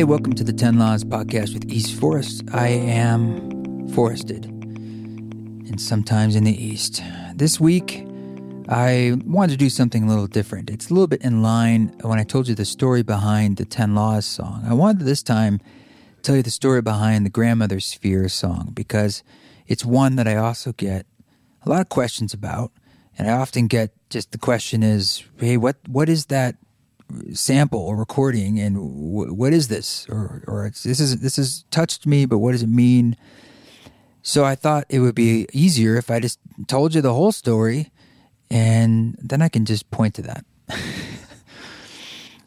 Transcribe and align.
Hey, 0.00 0.04
welcome 0.04 0.32
to 0.32 0.44
the 0.44 0.54
10 0.54 0.78
Laws 0.78 1.04
podcast 1.04 1.52
with 1.52 1.70
East 1.70 2.00
Forest. 2.00 2.44
I 2.54 2.68
am 2.68 3.86
forested, 3.90 4.46
and 4.46 5.78
sometimes 5.78 6.36
in 6.36 6.44
the 6.44 6.56
East. 6.56 7.02
This 7.34 7.60
week, 7.60 8.06
I 8.70 9.18
wanted 9.26 9.52
to 9.52 9.58
do 9.58 9.68
something 9.68 10.04
a 10.04 10.08
little 10.08 10.26
different. 10.26 10.70
It's 10.70 10.88
a 10.88 10.94
little 10.94 11.06
bit 11.06 11.20
in 11.20 11.42
line 11.42 11.94
when 12.00 12.18
I 12.18 12.22
told 12.22 12.48
you 12.48 12.54
the 12.54 12.64
story 12.64 13.02
behind 13.02 13.58
the 13.58 13.66
10 13.66 13.94
Laws 13.94 14.24
song. 14.24 14.64
I 14.66 14.72
wanted 14.72 15.04
this 15.04 15.22
time 15.22 15.60
tell 16.22 16.34
you 16.34 16.42
the 16.42 16.50
story 16.50 16.80
behind 16.80 17.26
the 17.26 17.30
Grandmother 17.30 17.78
Sphere 17.78 18.30
song 18.30 18.70
because 18.72 19.22
it's 19.66 19.84
one 19.84 20.16
that 20.16 20.26
I 20.26 20.36
also 20.36 20.72
get 20.72 21.04
a 21.66 21.68
lot 21.68 21.82
of 21.82 21.90
questions 21.90 22.32
about. 22.32 22.72
And 23.18 23.28
I 23.30 23.34
often 23.34 23.66
get 23.66 23.92
just 24.08 24.32
the 24.32 24.38
question 24.38 24.82
is, 24.82 25.24
hey, 25.38 25.58
what 25.58 25.76
what 25.86 26.08
is 26.08 26.24
that 26.26 26.56
sample 27.32 27.80
or 27.80 27.96
recording, 27.96 28.58
and 28.58 28.76
w- 28.76 29.32
what 29.32 29.52
is 29.52 29.68
this? 29.68 30.06
Or 30.08 30.42
or 30.46 30.70
this 30.70 31.00
is 31.00 31.20
this 31.20 31.36
has 31.36 31.64
touched 31.70 32.06
me, 32.06 32.26
but 32.26 32.38
what 32.38 32.52
does 32.52 32.62
it 32.62 32.68
mean? 32.68 33.16
So 34.22 34.44
I 34.44 34.54
thought 34.54 34.84
it 34.88 35.00
would 35.00 35.14
be 35.14 35.46
easier 35.52 35.96
if 35.96 36.10
I 36.10 36.20
just 36.20 36.38
told 36.66 36.94
you 36.94 37.00
the 37.00 37.14
whole 37.14 37.32
story, 37.32 37.90
and 38.50 39.16
then 39.20 39.40
I 39.42 39.48
can 39.48 39.64
just 39.64 39.90
point 39.90 40.14
to 40.16 40.22
that. 40.22 40.44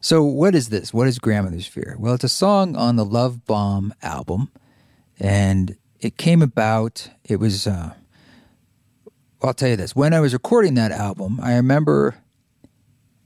so 0.01 0.23
what 0.23 0.55
is 0.55 0.69
this? 0.69 0.93
What 0.93 1.07
is 1.07 1.19
Grandmother's 1.19 1.65
Sphere? 1.65 1.95
Well, 1.99 2.13
it's 2.13 2.23
a 2.23 2.29
song 2.29 2.75
on 2.75 2.95
the 2.95 3.05
Love 3.05 3.45
Bomb 3.45 3.93
album, 4.01 4.51
and 5.19 5.77
it 5.99 6.17
came 6.17 6.41
about. 6.41 7.09
It 7.23 7.37
was. 7.37 7.67
Uh, 7.67 7.93
I'll 9.41 9.53
tell 9.53 9.69
you 9.69 9.75
this. 9.75 9.93
When 9.93 10.13
I 10.13 10.21
was 10.21 10.31
recording 10.31 10.75
that 10.75 10.91
album, 10.91 11.39
I 11.43 11.55
remember 11.55 12.22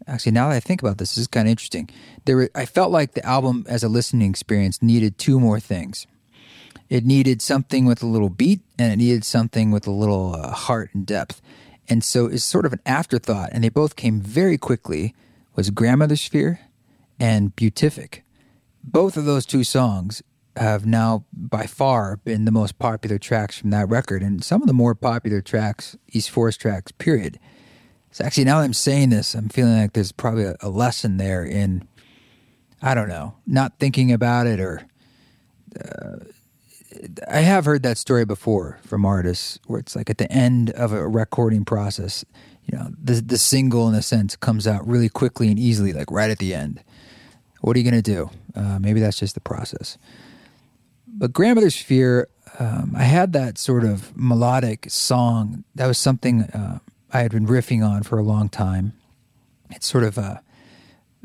actually 0.07 0.31
now 0.31 0.49
that 0.49 0.55
I 0.55 0.59
think 0.59 0.81
about 0.81 0.97
this, 0.97 1.15
this 1.15 1.23
is 1.23 1.27
kind 1.27 1.47
of 1.47 1.51
interesting. 1.51 1.89
There, 2.25 2.37
were, 2.37 2.49
I 2.55 2.65
felt 2.65 2.91
like 2.91 3.13
the 3.13 3.25
album 3.25 3.65
as 3.67 3.83
a 3.83 3.89
listening 3.89 4.29
experience 4.29 4.81
needed 4.81 5.17
two 5.17 5.39
more 5.39 5.59
things. 5.59 6.07
It 6.89 7.05
needed 7.05 7.41
something 7.41 7.85
with 7.85 8.01
a 8.01 8.07
little 8.07 8.29
beat, 8.29 8.61
and 8.79 8.93
it 8.93 8.97
needed 8.97 9.25
something 9.25 9.71
with 9.71 9.87
a 9.87 9.91
little 9.91 10.35
uh, 10.35 10.51
heart 10.51 10.89
and 10.93 11.05
depth. 11.05 11.41
And 11.89 12.03
so 12.03 12.27
it's 12.27 12.43
sort 12.43 12.65
of 12.65 12.73
an 12.73 12.81
afterthought, 12.85 13.49
and 13.51 13.63
they 13.63 13.69
both 13.69 13.95
came 13.95 14.21
very 14.21 14.57
quickly. 14.57 15.13
Was 15.55 15.69
Grandmother's 15.69 16.21
Sphere 16.21 16.59
and 17.19 17.55
Beatific. 17.55 18.23
Both 18.83 19.17
of 19.17 19.25
those 19.25 19.45
two 19.45 19.63
songs 19.63 20.21
have 20.55 20.85
now 20.85 21.25
by 21.33 21.65
far 21.65 22.17
been 22.17 22.45
the 22.45 22.51
most 22.51 22.79
popular 22.79 23.17
tracks 23.17 23.57
from 23.57 23.71
that 23.71 23.89
record, 23.89 24.21
and 24.21 24.43
some 24.43 24.61
of 24.61 24.67
the 24.67 24.73
more 24.73 24.95
popular 24.95 25.41
tracks, 25.41 25.97
East 26.11 26.29
Forest 26.29 26.61
tracks, 26.61 26.91
period. 26.91 27.39
So 28.17 28.25
actually, 28.25 28.45
now 28.45 28.57
that 28.57 28.63
I'm 28.63 28.73
saying 28.73 29.11
this, 29.11 29.35
I'm 29.35 29.47
feeling 29.47 29.77
like 29.77 29.93
there's 29.93 30.11
probably 30.11 30.45
a, 30.45 30.55
a 30.61 30.69
lesson 30.69 31.17
there 31.17 31.45
in, 31.45 31.87
I 32.81 32.95
don't 32.95 33.09
know, 33.09 33.35
not 33.45 33.77
thinking 33.77 34.11
about 34.11 34.47
it 34.47 34.59
or. 34.59 34.81
Uh, 35.79 36.15
I 37.29 37.41
have 37.41 37.65
heard 37.65 37.83
that 37.83 37.99
story 37.99 38.25
before 38.25 38.79
from 38.83 39.05
artists 39.05 39.59
where 39.67 39.79
it's 39.79 39.95
like 39.95 40.09
at 40.09 40.17
the 40.17 40.31
end 40.31 40.71
of 40.71 40.93
a 40.93 41.07
recording 41.07 41.63
process, 41.63 42.25
you 42.65 42.75
know, 42.75 42.87
the 42.99 43.21
the 43.21 43.37
single 43.37 43.87
in 43.87 43.93
a 43.93 44.01
sense 44.01 44.35
comes 44.35 44.65
out 44.65 44.87
really 44.87 45.09
quickly 45.09 45.49
and 45.49 45.59
easily, 45.59 45.93
like 45.93 46.09
right 46.09 46.31
at 46.31 46.39
the 46.39 46.55
end. 46.55 46.83
What 47.61 47.75
are 47.75 47.79
you 47.79 47.87
going 47.87 48.01
to 48.01 48.11
do? 48.13 48.31
Uh, 48.55 48.79
maybe 48.79 48.99
that's 48.99 49.19
just 49.19 49.35
the 49.35 49.41
process. 49.41 49.99
But 51.07 51.33
Grandmother's 51.33 51.75
Sphere, 51.75 52.29
um, 52.57 52.95
I 52.97 53.03
had 53.03 53.31
that 53.33 53.59
sort 53.59 53.83
of 53.83 54.17
melodic 54.17 54.89
song. 54.89 55.65
That 55.75 55.85
was 55.85 55.99
something 55.99 56.45
uh, 56.45 56.79
I 57.13 57.19
had 57.19 57.31
been 57.31 57.47
riffing 57.47 57.87
on 57.87 58.03
for 58.03 58.17
a 58.17 58.23
long 58.23 58.49
time. 58.49 58.93
It's 59.71 59.85
sort 59.85 60.03
of 60.03 60.17
a, 60.17 60.41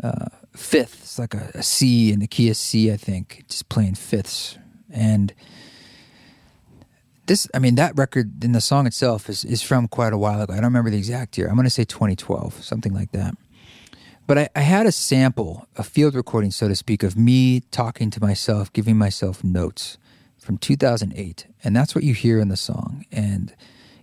a 0.00 0.30
fifth. 0.56 1.02
It's 1.02 1.18
like 1.18 1.34
a, 1.34 1.50
a 1.54 1.62
C 1.62 2.12
in 2.12 2.20
the 2.20 2.26
key 2.26 2.50
of 2.50 2.56
C, 2.56 2.92
I 2.92 2.96
think, 2.96 3.44
just 3.48 3.68
playing 3.68 3.94
fifths. 3.94 4.58
And 4.90 5.32
this, 7.26 7.48
I 7.54 7.58
mean, 7.58 7.76
that 7.76 7.96
record 7.96 8.44
in 8.44 8.52
the 8.52 8.60
song 8.60 8.86
itself 8.86 9.28
is, 9.28 9.44
is 9.44 9.62
from 9.62 9.88
quite 9.88 10.12
a 10.12 10.18
while 10.18 10.40
ago. 10.40 10.52
I 10.52 10.56
don't 10.56 10.64
remember 10.66 10.90
the 10.90 10.98
exact 10.98 11.38
year. 11.38 11.48
I'm 11.48 11.54
going 11.54 11.64
to 11.64 11.70
say 11.70 11.84
2012, 11.84 12.62
something 12.62 12.92
like 12.92 13.12
that. 13.12 13.36
But 14.26 14.38
I, 14.38 14.48
I, 14.54 14.60
had 14.60 14.86
a 14.86 14.92
sample, 14.92 15.66
a 15.76 15.82
field 15.82 16.14
recording, 16.14 16.52
so 16.52 16.68
to 16.68 16.76
speak, 16.76 17.02
of 17.02 17.16
me 17.16 17.60
talking 17.70 18.10
to 18.10 18.20
myself, 18.20 18.72
giving 18.72 18.96
myself 18.96 19.42
notes 19.42 19.98
from 20.38 20.58
2008. 20.58 21.46
And 21.64 21.74
that's 21.74 21.94
what 21.94 22.04
you 22.04 22.14
hear 22.14 22.38
in 22.38 22.48
the 22.48 22.56
song. 22.56 23.04
And 23.10 23.54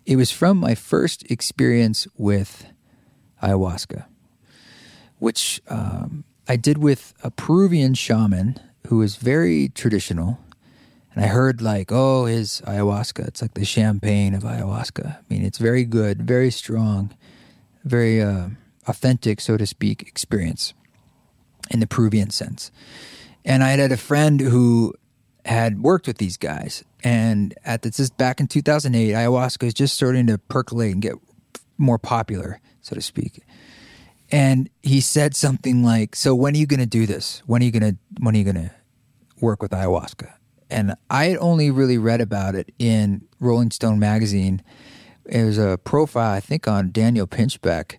it 0.09 0.15
was 0.15 0.31
from 0.31 0.57
my 0.57 0.73
first 0.73 1.21
experience 1.29 2.07
with 2.17 2.65
ayahuasca, 3.43 4.05
which 5.19 5.61
um, 5.69 6.23
I 6.47 6.55
did 6.55 6.79
with 6.79 7.13
a 7.23 7.29
Peruvian 7.29 7.93
shaman 7.93 8.59
who 8.87 8.97
was 8.97 9.17
very 9.17 9.69
traditional. 9.69 10.39
And 11.13 11.23
I 11.23 11.27
heard, 11.27 11.61
like, 11.61 11.91
oh, 11.91 12.25
his 12.25 12.59
ayahuasca, 12.65 13.27
it's 13.27 13.43
like 13.43 13.53
the 13.53 13.63
champagne 13.63 14.33
of 14.33 14.41
ayahuasca. 14.41 15.17
I 15.17 15.21
mean, 15.29 15.45
it's 15.45 15.59
very 15.59 15.83
good, 15.83 16.23
very 16.23 16.49
strong, 16.49 17.15
very 17.83 18.19
uh, 18.19 18.49
authentic, 18.87 19.39
so 19.39 19.57
to 19.57 19.67
speak, 19.67 20.01
experience 20.01 20.73
in 21.69 21.81
the 21.81 21.87
Peruvian 21.87 22.31
sense. 22.31 22.71
And 23.45 23.63
I 23.63 23.69
had 23.69 23.91
a 23.91 23.97
friend 23.97 24.41
who 24.41 24.95
had 25.45 25.81
worked 25.81 26.07
with 26.07 26.17
these 26.17 26.37
guys. 26.37 26.83
And 27.03 27.53
at 27.65 27.81
this 27.81 27.99
is 27.99 28.09
back 28.09 28.39
in 28.39 28.47
2008, 28.47 29.13
ayahuasca 29.13 29.67
is 29.67 29.73
just 29.73 29.93
starting 29.93 30.27
to 30.27 30.37
percolate 30.37 30.93
and 30.93 31.01
get 31.01 31.15
more 31.77 31.97
popular, 31.97 32.59
so 32.81 32.95
to 32.95 33.01
speak. 33.01 33.41
And 34.31 34.69
he 34.83 35.01
said 35.01 35.35
something 35.35 35.83
like, 35.83 36.15
"So 36.15 36.35
when 36.35 36.53
are 36.53 36.57
you 36.57 36.67
going 36.67 36.79
to 36.81 36.85
do 36.85 37.05
this? 37.05 37.41
When 37.45 37.61
are 37.61 37.65
you 37.65 37.71
going 37.71 37.93
to 37.93 37.97
when 38.19 38.35
are 38.35 38.37
you 38.37 38.43
going 38.43 38.55
to 38.55 38.71
work 39.39 39.61
with 39.61 39.71
ayahuasca?" 39.71 40.31
And 40.69 40.93
I 41.09 41.25
had 41.25 41.37
only 41.37 41.71
really 41.71 41.97
read 41.97 42.21
about 42.21 42.53
it 42.53 42.71
in 42.77 43.23
Rolling 43.39 43.71
Stone 43.71 43.97
magazine. 43.97 44.61
It 45.25 45.43
was 45.43 45.57
a 45.57 45.79
profile, 45.83 46.33
I 46.33 46.39
think, 46.41 46.67
on 46.67 46.91
Daniel 46.91 47.25
Pinchbeck, 47.25 47.97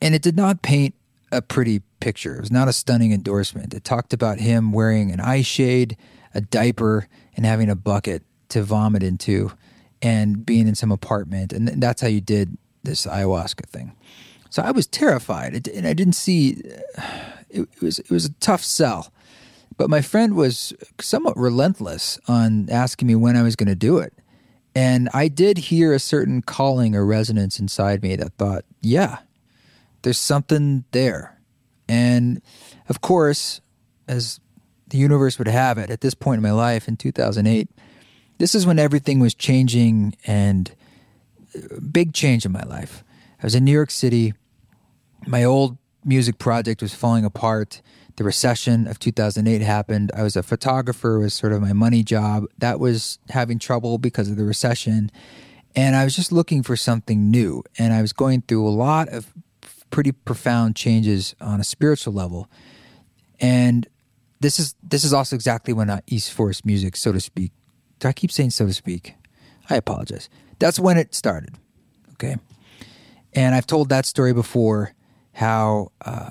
and 0.00 0.14
it 0.14 0.22
did 0.22 0.36
not 0.36 0.62
paint 0.62 0.94
a 1.30 1.42
pretty 1.42 1.82
picture. 2.00 2.36
It 2.36 2.40
was 2.40 2.50
not 2.50 2.68
a 2.68 2.72
stunning 2.72 3.12
endorsement. 3.12 3.74
It 3.74 3.84
talked 3.84 4.12
about 4.12 4.40
him 4.40 4.72
wearing 4.72 5.12
an 5.12 5.20
eye 5.20 5.42
shade 5.42 5.96
a 6.34 6.40
diaper 6.40 7.08
and 7.36 7.44
having 7.46 7.70
a 7.70 7.76
bucket 7.76 8.22
to 8.50 8.62
vomit 8.62 9.02
into 9.02 9.52
and 10.02 10.44
being 10.44 10.68
in 10.68 10.74
some 10.74 10.92
apartment. 10.92 11.52
And 11.52 11.68
that's 11.82 12.00
how 12.02 12.08
you 12.08 12.20
did 12.20 12.56
this 12.82 13.06
ayahuasca 13.06 13.66
thing. 13.66 13.92
So 14.50 14.62
I 14.62 14.70
was 14.70 14.86
terrified, 14.86 15.68
and 15.68 15.86
I 15.86 15.92
didn't 15.92 16.14
see. 16.14 16.62
It, 17.50 17.66
was 17.80 17.98
it 17.98 18.10
was 18.10 18.26
a 18.26 18.32
tough 18.40 18.62
sell, 18.62 19.10
but 19.78 19.88
my 19.88 20.02
friend 20.02 20.36
was 20.36 20.74
somewhat 21.00 21.34
relentless 21.38 22.20
on 22.28 22.68
asking 22.68 23.08
me 23.08 23.14
when 23.14 23.38
I 23.38 23.42
was 23.42 23.56
going 23.56 23.70
to 23.70 23.74
do 23.74 23.96
it, 23.96 24.12
and 24.74 25.08
I 25.14 25.28
did 25.28 25.56
hear 25.56 25.94
a 25.94 25.98
certain 25.98 26.42
calling 26.42 26.94
or 26.94 27.06
resonance 27.06 27.58
inside 27.58 28.02
me 28.02 28.16
that 28.16 28.34
thought, 28.34 28.66
"Yeah, 28.82 29.20
there's 30.02 30.18
something 30.18 30.84
there," 30.90 31.40
and 31.88 32.42
of 32.90 33.00
course, 33.00 33.62
as 34.06 34.40
the 34.90 34.98
universe 34.98 35.38
would 35.38 35.48
have 35.48 35.78
it, 35.78 35.90
at 35.90 36.00
this 36.00 36.14
point 36.14 36.38
in 36.38 36.42
my 36.42 36.52
life 36.52 36.88
in 36.88 36.96
2008, 36.96 37.68
this 38.38 38.54
is 38.54 38.66
when 38.66 38.78
everything 38.78 39.20
was 39.20 39.34
changing 39.34 40.16
and 40.26 40.72
uh, 41.54 41.80
big 41.92 42.14
change 42.14 42.46
in 42.46 42.52
my 42.52 42.62
life. 42.62 43.04
I 43.42 43.46
was 43.46 43.54
in 43.54 43.64
New 43.64 43.72
York 43.72 43.90
City. 43.90 44.34
My 45.26 45.44
old 45.44 45.76
music 46.04 46.38
project 46.38 46.82
was 46.82 46.94
falling 46.94 47.24
apart. 47.24 47.82
The 48.16 48.24
recession 48.24 48.86
of 48.88 48.98
2008 48.98 49.60
happened. 49.62 50.10
I 50.14 50.22
was 50.22 50.36
a 50.36 50.42
photographer, 50.42 51.18
was 51.18 51.34
sort 51.34 51.52
of 51.52 51.60
my 51.60 51.72
money 51.72 52.02
job. 52.02 52.44
That 52.58 52.80
was 52.80 53.18
having 53.28 53.58
trouble 53.58 53.98
because 53.98 54.28
of 54.28 54.36
the 54.36 54.44
recession. 54.44 55.10
And 55.76 55.94
I 55.94 56.04
was 56.04 56.16
just 56.16 56.32
looking 56.32 56.62
for 56.62 56.76
something 56.76 57.30
new. 57.30 57.62
And 57.78 57.92
I 57.92 58.02
was 58.02 58.12
going 58.12 58.42
through 58.42 58.66
a 58.66 58.70
lot 58.70 59.08
of 59.08 59.32
pretty 59.90 60.12
profound 60.12 60.74
changes 60.74 61.34
on 61.40 61.60
a 61.60 61.64
spiritual 61.64 62.12
level. 62.12 62.48
And 63.40 63.86
this 64.40 64.58
is 64.58 64.74
this 64.82 65.04
is 65.04 65.12
also 65.12 65.36
exactly 65.36 65.74
when 65.74 65.90
uh, 65.90 66.00
East 66.06 66.32
Forest 66.32 66.64
music, 66.64 66.96
so 66.96 67.12
to 67.12 67.20
speak. 67.20 67.52
Do 67.98 68.08
I 68.08 68.12
keep 68.12 68.30
saying 68.30 68.50
so 68.50 68.66
to 68.66 68.72
speak? 68.72 69.14
I 69.68 69.76
apologize. 69.76 70.28
That's 70.58 70.78
when 70.78 70.96
it 70.96 71.14
started. 71.14 71.54
Okay, 72.12 72.36
and 73.32 73.54
I've 73.54 73.66
told 73.66 73.88
that 73.88 74.06
story 74.06 74.32
before. 74.32 74.94
How 75.32 75.92
uh, 76.04 76.30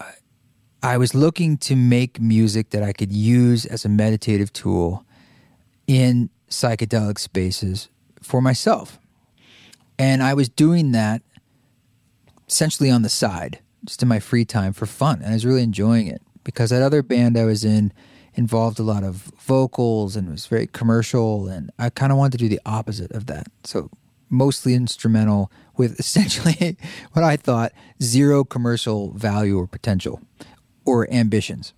I 0.83 0.97
was 0.97 1.15
looking 1.15 1.57
to 1.59 1.77
make 1.77 2.19
music 2.19 2.71
that 2.71 2.83
I 2.83 2.91
could 2.91 3.11
use 3.11 3.65
as 3.65 3.85
a 3.85 3.89
meditative 3.89 4.51
tool 4.51 5.05
in 5.87 6.29
psychedelic 6.49 7.17
spaces 7.17 7.87
for 8.21 8.41
myself, 8.41 8.99
and 9.97 10.21
I 10.21 10.33
was 10.33 10.49
doing 10.49 10.91
that 10.91 11.21
essentially 12.49 12.89
on 12.89 13.01
the 13.01 13.09
side, 13.09 13.59
just 13.85 14.01
in 14.01 14.09
my 14.09 14.19
free 14.19 14.45
time 14.45 14.73
for 14.73 14.85
fun, 14.85 15.21
and 15.21 15.27
I 15.27 15.33
was 15.33 15.45
really 15.45 15.63
enjoying 15.63 16.07
it 16.07 16.21
because 16.47 16.69
that 16.69 16.81
other 16.81 17.03
band 17.03 17.37
I 17.37 17.43
was 17.43 17.65
in 17.65 17.91
involved 18.33 18.79
a 18.79 18.83
lot 18.83 19.03
of 19.03 19.15
vocals 19.37 20.15
and 20.15 20.31
was 20.31 20.45
very 20.47 20.65
commercial 20.65 21.49
and 21.49 21.71
I 21.77 21.89
kind 21.89 22.09
of 22.09 22.17
wanted 22.17 22.37
to 22.37 22.37
do 22.37 22.47
the 22.47 22.61
opposite 22.65 23.11
of 23.11 23.25
that. 23.25 23.47
So 23.65 23.89
mostly 24.29 24.73
instrumental 24.73 25.51
with 25.75 25.99
essentially 25.99 26.77
what 27.11 27.25
I 27.25 27.35
thought 27.35 27.73
zero 28.01 28.45
commercial 28.45 29.11
value 29.11 29.57
or 29.59 29.67
potential 29.67 30.21
or 30.85 31.11
ambitions. 31.11 31.73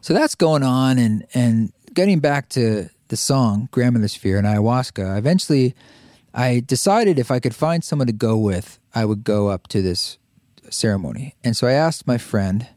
So 0.00 0.14
that's 0.14 0.34
going 0.34 0.62
on, 0.62 0.96
and 0.96 1.26
and 1.34 1.72
getting 1.92 2.20
back 2.20 2.48
to 2.50 2.88
the 3.08 3.16
song 3.16 3.68
"Grandmother's 3.72 4.12
Sphere" 4.12 4.38
and 4.38 4.46
ayahuasca. 4.46 5.18
Eventually, 5.18 5.74
I 6.32 6.60
decided 6.60 7.18
if 7.18 7.30
I 7.30 7.40
could 7.40 7.54
find 7.54 7.84
someone 7.84 8.06
to 8.06 8.12
go 8.14 8.38
with, 8.38 8.78
I 8.94 9.04
would 9.04 9.24
go 9.24 9.48
up 9.48 9.66
to 9.68 9.82
this 9.82 10.16
ceremony. 10.70 11.34
And 11.44 11.56
so 11.56 11.66
I 11.66 11.72
asked 11.72 12.06
my 12.06 12.18
friend, 12.18 12.68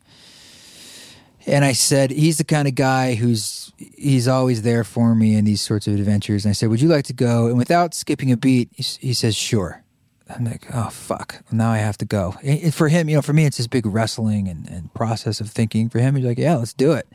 and 1.46 1.66
I 1.66 1.74
said, 1.74 2.12
he's 2.12 2.38
the 2.38 2.44
kind 2.44 2.68
of 2.68 2.76
guy 2.76 3.16
who's 3.16 3.72
he's 3.78 4.28
always 4.28 4.62
there 4.62 4.84
for 4.84 5.14
me 5.14 5.36
in 5.36 5.46
these 5.46 5.62
sorts 5.62 5.88
of 5.88 5.96
adventures. 5.96 6.46
And 6.46 6.52
I 6.52 6.54
said, 6.54 6.70
would 6.70 6.82
you 6.82 6.88
like 6.88 7.06
to 7.06 7.14
go? 7.14 7.48
And 7.48 7.58
without 7.58 7.94
skipping 7.94 8.32
a 8.32 8.38
beat, 8.38 8.70
he, 8.74 8.84
he 9.08 9.14
says, 9.14 9.36
sure. 9.36 9.84
I'm 10.30 10.46
like, 10.46 10.66
oh 10.74 10.90
fuck! 10.90 11.44
Now 11.52 11.72
I 11.72 11.78
have 11.78 11.98
to 11.98 12.06
go. 12.06 12.36
And 12.44 12.74
for 12.74 12.88
him, 12.88 13.10
you 13.10 13.16
know, 13.16 13.22
for 13.22 13.34
me, 13.34 13.46
it's 13.46 13.58
this 13.58 13.68
big 13.68 13.86
wrestling 13.86 14.48
and, 14.48 14.68
and 14.70 14.94
process 14.94 15.42
of 15.42 15.50
thinking. 15.50 15.90
For 15.90 16.00
him, 16.00 16.16
he's 16.16 16.26
like, 16.26 16.38
yeah, 16.38 16.56
let's 16.56 16.74
do 16.74 16.94
it. 16.94 17.08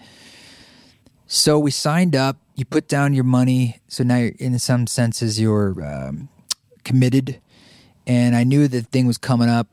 So 1.27 1.59
we 1.59 1.71
signed 1.71 2.15
up. 2.15 2.37
You 2.55 2.65
put 2.65 2.87
down 2.87 3.15
your 3.15 3.25
money. 3.25 3.81
So 3.89 4.05
now, 4.05 4.19
you're, 4.19 4.33
in 4.39 4.59
some 4.59 4.87
senses, 4.87 5.41
you're 5.41 5.83
um, 5.83 6.29
committed. 6.85 7.41
And 8.07 8.37
I 8.37 8.45
knew 8.45 8.69
the 8.69 8.83
thing 8.83 9.07
was 9.07 9.19
coming 9.19 9.49
up 9.49 9.69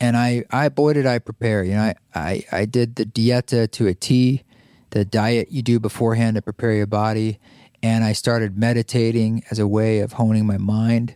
and 0.00 0.16
I, 0.16 0.44
I 0.50 0.68
boy 0.68 0.94
did 0.94 1.06
I 1.06 1.18
prepare. 1.18 1.64
You 1.64 1.74
know, 1.74 1.82
I, 1.82 1.94
I, 2.14 2.44
I 2.52 2.64
did 2.64 2.96
the 2.96 3.04
dieta 3.04 3.70
to 3.72 3.86
a 3.86 3.94
T, 3.94 4.42
the 4.90 5.04
diet 5.04 5.48
you 5.50 5.62
do 5.62 5.78
beforehand 5.78 6.36
to 6.36 6.42
prepare 6.42 6.72
your 6.72 6.86
body, 6.86 7.38
and 7.82 8.04
I 8.04 8.12
started 8.12 8.58
meditating 8.58 9.44
as 9.50 9.58
a 9.58 9.66
way 9.66 10.00
of 10.00 10.12
honing 10.12 10.46
my 10.46 10.58
mind, 10.58 11.14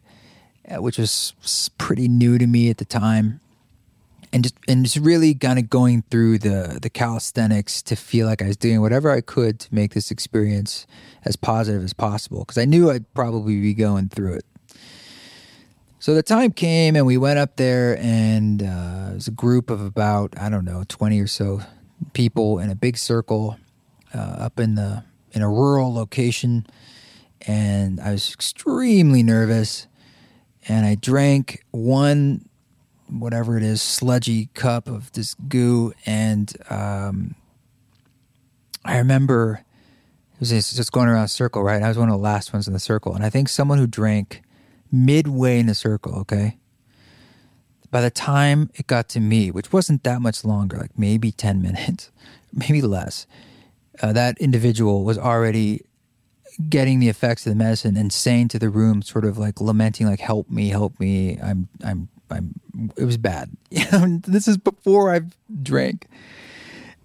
uh, 0.69 0.81
which 0.83 0.99
was 0.99 1.71
pretty 1.79 2.09
new 2.09 2.39
to 2.39 2.47
me 2.47 2.71
at 2.71 2.79
the 2.79 2.85
time, 2.85 3.41
and 4.33 4.45
just 4.45 4.57
and 4.69 4.85
just 4.85 4.97
really 4.97 5.35
kind 5.35 5.59
of 5.59 5.69
going 5.69 6.03
through 6.11 6.39
the 6.39 6.79
the 6.81 6.91
calisthenics 6.91 7.83
to 7.83 7.97
feel 7.97 8.27
like 8.27 8.43
I 8.43 8.47
was 8.47 8.57
doing 8.57 8.81
whatever 8.81 9.11
I 9.11 9.21
could 9.21 9.59
to 9.61 9.75
make 9.75 9.95
this 9.95 10.11
experience 10.11 10.87
as 11.25 11.37
positive 11.37 11.83
as 11.83 11.93
possible 11.93 12.41
because 12.41 12.59
I 12.59 12.65
knew 12.65 12.91
I'd 12.91 13.13
probably 13.15 13.61
be 13.61 13.75
going 13.75 14.09
through 14.09 14.35
it. 14.35 14.45
So 16.01 16.15
the 16.15 16.23
time 16.23 16.53
came, 16.53 16.97
and 16.97 17.05
we 17.05 17.19
went 17.19 17.39
up 17.39 17.57
there, 17.57 17.99
and 17.99 18.63
uh, 18.63 19.11
it 19.11 19.15
was 19.17 19.29
a 19.29 19.33
group 19.33 19.69
of 19.69 19.83
about 19.83 20.33
I 20.41 20.49
don't 20.49 20.65
know 20.65 20.83
twenty 20.89 21.21
or 21.21 21.27
so 21.27 21.61
people 22.15 22.59
in 22.59 22.71
a 22.71 22.75
big 22.75 22.97
circle 22.97 23.59
uh, 24.15 24.19
up 24.19 24.59
in 24.59 24.77
the 24.77 25.05
in 25.33 25.43
a 25.43 25.49
rural 25.51 25.93
location, 25.93 26.67
and 27.47 28.01
I 28.01 28.13
was 28.13 28.33
extremely 28.33 29.23
nervous, 29.23 29.89
and 30.67 30.87
I 30.87 30.95
drank 30.95 31.67
one 31.71 32.49
whatever 33.11 33.59
it 33.59 33.63
is 33.63 33.83
sludgy 33.83 34.47
cup 34.55 34.89
of 34.89 35.13
this 35.13 35.35
goo, 35.35 35.93
and 36.07 36.51
um, 36.71 37.35
I 38.87 38.97
remember 38.97 39.67
it 40.33 40.41
was 40.41 40.49
just 40.49 40.93
going 40.93 41.09
around 41.11 41.25
a 41.25 41.29
circle, 41.29 41.63
right? 41.63 41.83
I 41.83 41.89
was 41.89 41.99
one 41.99 42.09
of 42.09 42.15
the 42.15 42.23
last 42.23 42.55
ones 42.55 42.67
in 42.67 42.73
the 42.73 42.81
circle, 42.81 43.15
and 43.15 43.23
I 43.23 43.29
think 43.29 43.51
someone 43.51 43.77
who 43.77 43.87
drank 43.87 44.41
midway 44.91 45.59
in 45.59 45.67
the 45.67 45.75
circle, 45.75 46.15
okay? 46.21 46.59
By 47.91 48.01
the 48.01 48.11
time 48.11 48.71
it 48.75 48.87
got 48.87 49.09
to 49.11 49.21
me, 49.21 49.51
which 49.51 49.73
wasn't 49.73 50.05
that 50.05 50.21
much 50.21 50.45
longer, 50.45 50.79
like 50.79 50.99
maybe 50.99 51.33
10 51.33 51.63
minutes, 51.63 52.11
maybe 52.53 52.83
less, 52.83 53.27
uh, 54.03 54.13
that 54.13 54.39
individual 54.39 55.05
was 55.05 55.19
already 55.19 55.85
getting 56.69 57.01
the 57.01 57.09
effects 57.09 57.47
of 57.47 57.51
the 57.51 57.57
medicine 57.57 57.97
and 57.97 58.13
saying 58.13 58.49
to 58.49 58.59
the 58.59 58.69
room, 58.69 59.03
sort 59.03 59.25
of 59.25 59.39
like 59.39 59.61
lamenting, 59.61 60.07
like, 60.07 60.21
help 60.21 60.51
me, 60.51 60.69
help 60.69 60.99
me. 61.01 61.39
I'm, 61.43 61.69
I'm, 61.85 62.09
I'm, 62.31 62.55
it 62.97 63.05
was 63.05 63.17
bad. 63.17 63.51
This 64.27 64.49
is 64.49 64.57
before 64.57 65.11
I've 65.11 65.37
drank. 65.63 66.07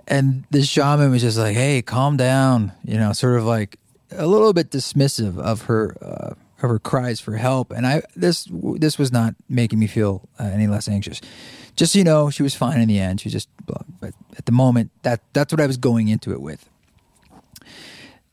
And 0.08 0.46
the 0.52 0.62
shaman 0.62 1.12
was 1.12 1.22
just 1.22 1.38
like, 1.38 1.56
hey, 1.56 1.82
calm 1.82 2.18
down, 2.18 2.74
you 2.84 2.98
know, 2.98 3.12
sort 3.14 3.38
of 3.38 3.46
like 3.46 3.80
a 4.12 4.28
little 4.28 4.54
bit 4.54 4.70
dismissive 4.70 5.40
of 5.40 5.64
her, 5.64 5.96
uh, 6.02 6.36
of 6.62 6.70
her 6.70 6.80
cries 6.80 7.20
for 7.20 7.36
help, 7.36 7.72
and 7.72 7.86
I 7.86 8.02
this 8.16 8.48
this 8.52 8.98
was 8.98 9.12
not 9.12 9.36
making 9.50 9.80
me 9.80 9.88
feel 9.88 10.28
uh, 10.40 10.44
any 10.44 10.68
less 10.68 10.88
anxious. 10.88 11.22
Just 11.76 11.94
so 11.94 12.00
you 12.00 12.06
know, 12.06 12.30
she 12.30 12.44
was 12.44 12.56
fine 12.56 12.80
in 12.80 12.88
the 12.88 13.00
end. 13.00 13.20
She 13.20 13.30
just, 13.30 13.50
but 13.66 14.14
at 14.38 14.46
the 14.46 14.52
moment, 14.52 14.92
that 15.04 15.22
that's 15.34 15.52
what 15.52 15.60
I 15.60 15.68
was 15.68 15.78
going 15.78 16.08
into 16.08 16.32
it 16.32 16.42
with. 16.42 16.70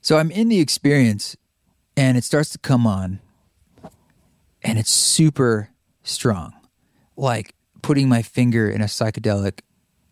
So 0.00 0.18
I'm 0.18 0.30
in 0.30 0.48
the 0.48 0.60
experience, 0.60 1.36
and 1.96 2.16
it 2.16 2.24
starts 2.24 2.50
to 2.50 2.58
come 2.58 2.86
on, 2.86 3.20
and 4.62 4.78
it's 4.78 4.90
super 4.90 5.70
strong, 6.04 6.52
like 7.16 7.54
putting 7.82 8.08
my 8.08 8.22
finger 8.22 8.70
in 8.70 8.80
a 8.80 8.86
psychedelic 8.86 9.60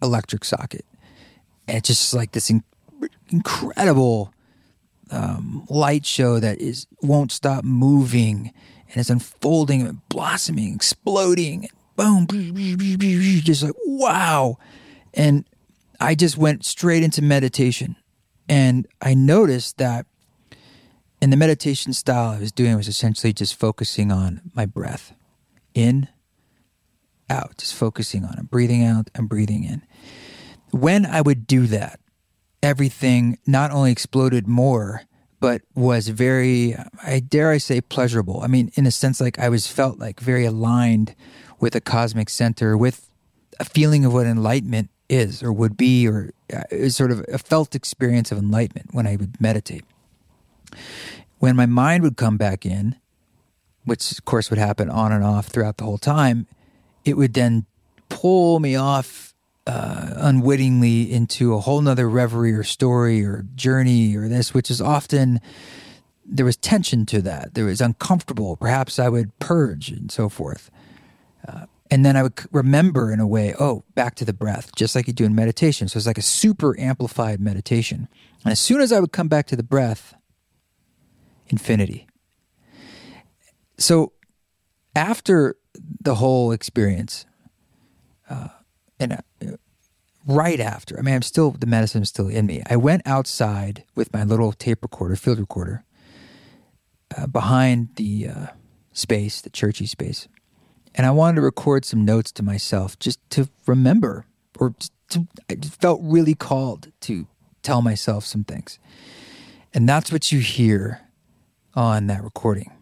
electric 0.02 0.44
socket, 0.44 0.84
and 1.68 1.76
it's 1.78 1.88
just 1.88 2.12
like 2.12 2.32
this 2.32 2.50
in- 2.50 2.64
incredible 3.28 4.32
um, 5.10 5.66
light 5.68 6.06
show 6.06 6.38
that 6.40 6.60
is 6.60 6.86
won't 7.02 7.32
stop 7.32 7.64
moving 7.64 8.52
and 8.88 8.96
it's 8.96 9.10
unfolding 9.10 9.82
and 9.82 10.08
blossoming, 10.08 10.74
exploding, 10.74 11.68
boom, 11.96 12.26
just 13.42 13.62
like 13.62 13.74
wow. 13.84 14.58
And 15.14 15.44
I 16.00 16.14
just 16.14 16.36
went 16.36 16.64
straight 16.64 17.02
into 17.02 17.22
meditation, 17.22 17.96
and 18.48 18.86
I 19.00 19.14
noticed 19.14 19.78
that 19.78 20.06
in 21.20 21.30
the 21.30 21.36
meditation 21.36 21.92
style 21.92 22.30
I 22.30 22.38
was 22.38 22.52
doing 22.52 22.76
was 22.76 22.88
essentially 22.88 23.32
just 23.32 23.54
focusing 23.54 24.10
on 24.10 24.40
my 24.54 24.66
breath, 24.66 25.12
in, 25.74 26.08
out, 27.28 27.58
just 27.58 27.74
focusing 27.74 28.24
on 28.24 28.38
it, 28.38 28.50
breathing 28.50 28.84
out 28.84 29.10
and 29.14 29.28
breathing 29.28 29.64
in. 29.64 29.82
When 30.70 31.04
I 31.04 31.20
would 31.20 31.46
do 31.46 31.66
that, 31.66 32.00
everything 32.62 33.38
not 33.46 33.70
only 33.70 33.92
exploded 33.92 34.46
more, 34.46 35.02
but 35.40 35.62
was 35.74 36.08
very, 36.08 36.76
I 37.02 37.20
dare 37.20 37.50
I 37.50 37.58
say, 37.58 37.80
pleasurable. 37.80 38.40
I 38.42 38.46
mean, 38.46 38.70
in 38.74 38.86
a 38.86 38.90
sense, 38.90 39.20
like 39.20 39.38
I 39.38 39.48
was 39.48 39.66
felt 39.66 39.98
like 39.98 40.20
very 40.20 40.44
aligned 40.44 41.14
with 41.58 41.74
a 41.74 41.80
cosmic 41.80 42.28
center, 42.28 42.76
with 42.76 43.10
a 43.58 43.64
feeling 43.64 44.04
of 44.04 44.12
what 44.12 44.26
enlightenment 44.26 44.90
is 45.08 45.42
or 45.42 45.52
would 45.52 45.76
be, 45.76 46.06
or 46.06 46.30
uh, 46.52 46.88
sort 46.88 47.10
of 47.10 47.24
a 47.32 47.38
felt 47.38 47.74
experience 47.74 48.30
of 48.30 48.38
enlightenment 48.38 48.88
when 48.92 49.06
I 49.06 49.16
would 49.16 49.40
meditate. 49.40 49.84
When 51.38 51.56
my 51.56 51.66
mind 51.66 52.02
would 52.02 52.16
come 52.16 52.36
back 52.36 52.66
in, 52.66 52.96
which 53.84 54.12
of 54.12 54.24
course 54.24 54.50
would 54.50 54.58
happen 54.58 54.90
on 54.90 55.10
and 55.10 55.24
off 55.24 55.46
throughout 55.46 55.78
the 55.78 55.84
whole 55.84 55.98
time, 55.98 56.46
it 57.04 57.16
would 57.16 57.32
then 57.32 57.66
pull 58.10 58.60
me 58.60 58.76
off 58.76 59.29
uh, 59.66 60.14
unwittingly 60.16 61.12
into 61.12 61.54
a 61.54 61.60
whole 61.60 61.80
nother 61.80 62.08
reverie 62.08 62.52
or 62.52 62.62
story 62.62 63.24
or 63.24 63.44
journey 63.54 64.16
or 64.16 64.28
this, 64.28 64.54
which 64.54 64.70
is 64.70 64.80
often 64.80 65.40
there 66.24 66.46
was 66.46 66.56
tension 66.56 67.04
to 67.06 67.20
that. 67.22 67.54
There 67.54 67.64
was 67.64 67.80
uncomfortable. 67.80 68.56
Perhaps 68.56 68.98
I 68.98 69.08
would 69.08 69.36
purge 69.38 69.90
and 69.90 70.10
so 70.10 70.28
forth. 70.28 70.70
Uh, 71.46 71.66
and 71.90 72.04
then 72.04 72.16
I 72.16 72.22
would 72.22 72.34
remember 72.52 73.12
in 73.12 73.18
a 73.18 73.26
way, 73.26 73.54
oh, 73.58 73.84
back 73.94 74.14
to 74.16 74.24
the 74.24 74.32
breath, 74.32 74.74
just 74.76 74.94
like 74.94 75.08
you 75.08 75.12
do 75.12 75.24
in 75.24 75.34
meditation. 75.34 75.88
So 75.88 75.96
it's 75.96 76.06
like 76.06 76.18
a 76.18 76.22
super 76.22 76.78
amplified 76.78 77.40
meditation. 77.40 78.08
And 78.44 78.52
as 78.52 78.60
soon 78.60 78.80
as 78.80 78.92
I 78.92 79.00
would 79.00 79.12
come 79.12 79.28
back 79.28 79.46
to 79.48 79.56
the 79.56 79.64
breath, 79.64 80.14
infinity. 81.48 82.06
So 83.76 84.12
after 84.94 85.56
the 86.00 86.16
whole 86.16 86.52
experience, 86.52 87.26
uh, 88.28 88.48
and 89.00 89.20
right 90.26 90.60
after, 90.60 90.98
I 90.98 91.02
mean, 91.02 91.14
I'm 91.14 91.22
still, 91.22 91.52
the 91.52 91.66
medicine 91.66 92.02
is 92.02 92.08
still 92.08 92.28
in 92.28 92.46
me. 92.46 92.62
I 92.68 92.76
went 92.76 93.02
outside 93.06 93.84
with 93.94 94.12
my 94.12 94.24
little 94.24 94.52
tape 94.52 94.82
recorder, 94.82 95.16
field 95.16 95.38
recorder, 95.38 95.84
uh, 97.16 97.26
behind 97.26 97.96
the 97.96 98.28
uh, 98.28 98.46
space, 98.92 99.40
the 99.40 99.50
churchy 99.50 99.86
space. 99.86 100.28
And 100.94 101.06
I 101.06 101.10
wanted 101.10 101.36
to 101.36 101.42
record 101.42 101.84
some 101.84 102.04
notes 102.04 102.32
to 102.32 102.42
myself 102.42 102.98
just 102.98 103.18
to 103.30 103.48
remember, 103.66 104.26
or 104.58 104.74
to, 105.10 105.26
I 105.48 105.56
felt 105.56 106.00
really 106.02 106.34
called 106.34 106.92
to 107.02 107.26
tell 107.62 107.82
myself 107.82 108.24
some 108.24 108.44
things. 108.44 108.78
And 109.72 109.88
that's 109.88 110.10
what 110.10 110.32
you 110.32 110.40
hear 110.40 111.00
on 111.74 112.08
that 112.08 112.22
recording. 112.22 112.72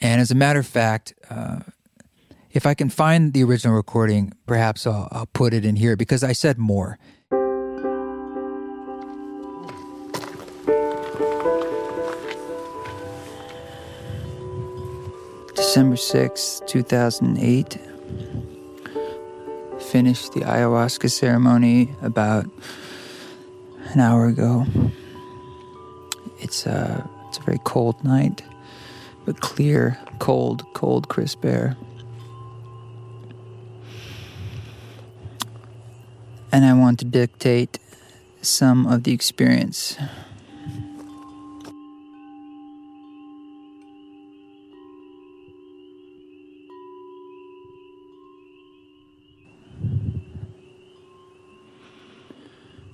And 0.00 0.20
as 0.20 0.30
a 0.30 0.34
matter 0.34 0.60
of 0.60 0.66
fact, 0.66 1.14
uh, 1.28 1.60
if 2.58 2.66
I 2.66 2.74
can 2.74 2.90
find 2.90 3.34
the 3.34 3.44
original 3.44 3.76
recording, 3.76 4.32
perhaps 4.44 4.84
I'll, 4.84 5.06
I'll 5.12 5.26
put 5.26 5.54
it 5.54 5.64
in 5.64 5.76
here 5.76 5.94
because 5.96 6.24
I 6.24 6.32
said 6.32 6.58
more. 6.58 6.98
December 15.54 15.94
6, 15.94 16.62
2008. 16.66 17.78
Finished 19.92 20.32
the 20.32 20.40
ayahuasca 20.40 21.12
ceremony 21.12 21.94
about 22.02 22.46
an 23.92 24.00
hour 24.00 24.26
ago. 24.26 24.66
It's 26.40 26.66
a, 26.66 27.08
it's 27.28 27.38
a 27.38 27.42
very 27.42 27.60
cold 27.62 28.02
night, 28.02 28.42
but 29.24 29.40
clear, 29.40 29.96
cold, 30.18 30.64
cold, 30.74 31.08
crisp 31.08 31.44
air. 31.44 31.76
And 36.52 36.64
I 36.64 36.72
want 36.74 36.98
to 37.00 37.04
dictate 37.04 37.78
some 38.42 38.86
of 38.86 39.02
the 39.02 39.12
experience. 39.12 39.96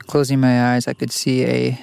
Closing 0.07 0.39
my 0.39 0.75
eyes, 0.75 0.87
I 0.87 0.93
could 0.93 1.11
see 1.11 1.45
a 1.45 1.81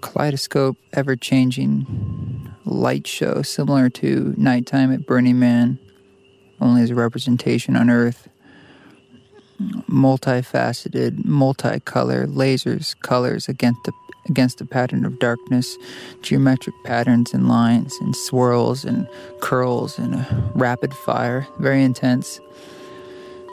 kaleidoscope, 0.00 0.78
ever 0.94 1.14
changing 1.14 2.54
light 2.64 3.06
show 3.06 3.42
similar 3.42 3.90
to 3.90 4.34
nighttime 4.38 4.92
at 4.92 5.06
Burning 5.06 5.38
Man, 5.38 5.78
only 6.58 6.82
as 6.82 6.90
a 6.90 6.94
representation 6.94 7.76
on 7.76 7.90
Earth. 7.90 8.28
Multifaceted, 9.88 11.24
multicolor 11.24 12.26
lasers, 12.26 12.98
colors 13.00 13.48
against 13.48 13.84
the 13.84 13.92
against 14.28 14.58
the 14.58 14.64
pattern 14.64 15.04
of 15.04 15.18
darkness, 15.20 15.78
geometric 16.20 16.74
patterns 16.84 17.32
and 17.32 17.48
lines 17.48 17.96
and 18.00 18.14
swirls 18.16 18.84
and 18.84 19.08
curls 19.40 19.98
and 19.98 20.16
a 20.16 20.50
rapid 20.54 20.92
fire, 20.92 21.46
very 21.58 21.82
intense 21.84 22.40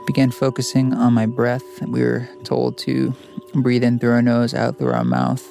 began 0.06 0.32
focusing 0.32 0.94
on 0.94 1.14
my 1.14 1.26
breath. 1.26 1.64
We 1.82 2.02
were 2.02 2.28
told 2.44 2.78
to 2.80 3.14
breathe 3.54 3.84
in 3.84 4.00
through 4.00 4.12
our 4.12 4.22
nose, 4.22 4.54
out 4.54 4.78
through 4.78 4.92
our 4.92 5.04
mouth, 5.04 5.44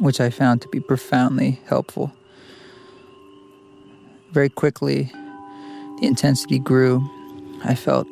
which 0.00 0.20
I 0.20 0.30
found 0.30 0.62
to 0.62 0.68
be 0.68 0.80
profoundly 0.80 1.60
helpful. 1.66 2.12
Very 4.32 4.48
quickly, 4.48 5.10
the 6.00 6.06
intensity 6.06 6.58
grew. 6.58 7.08
I 7.64 7.74
felt 7.74 8.06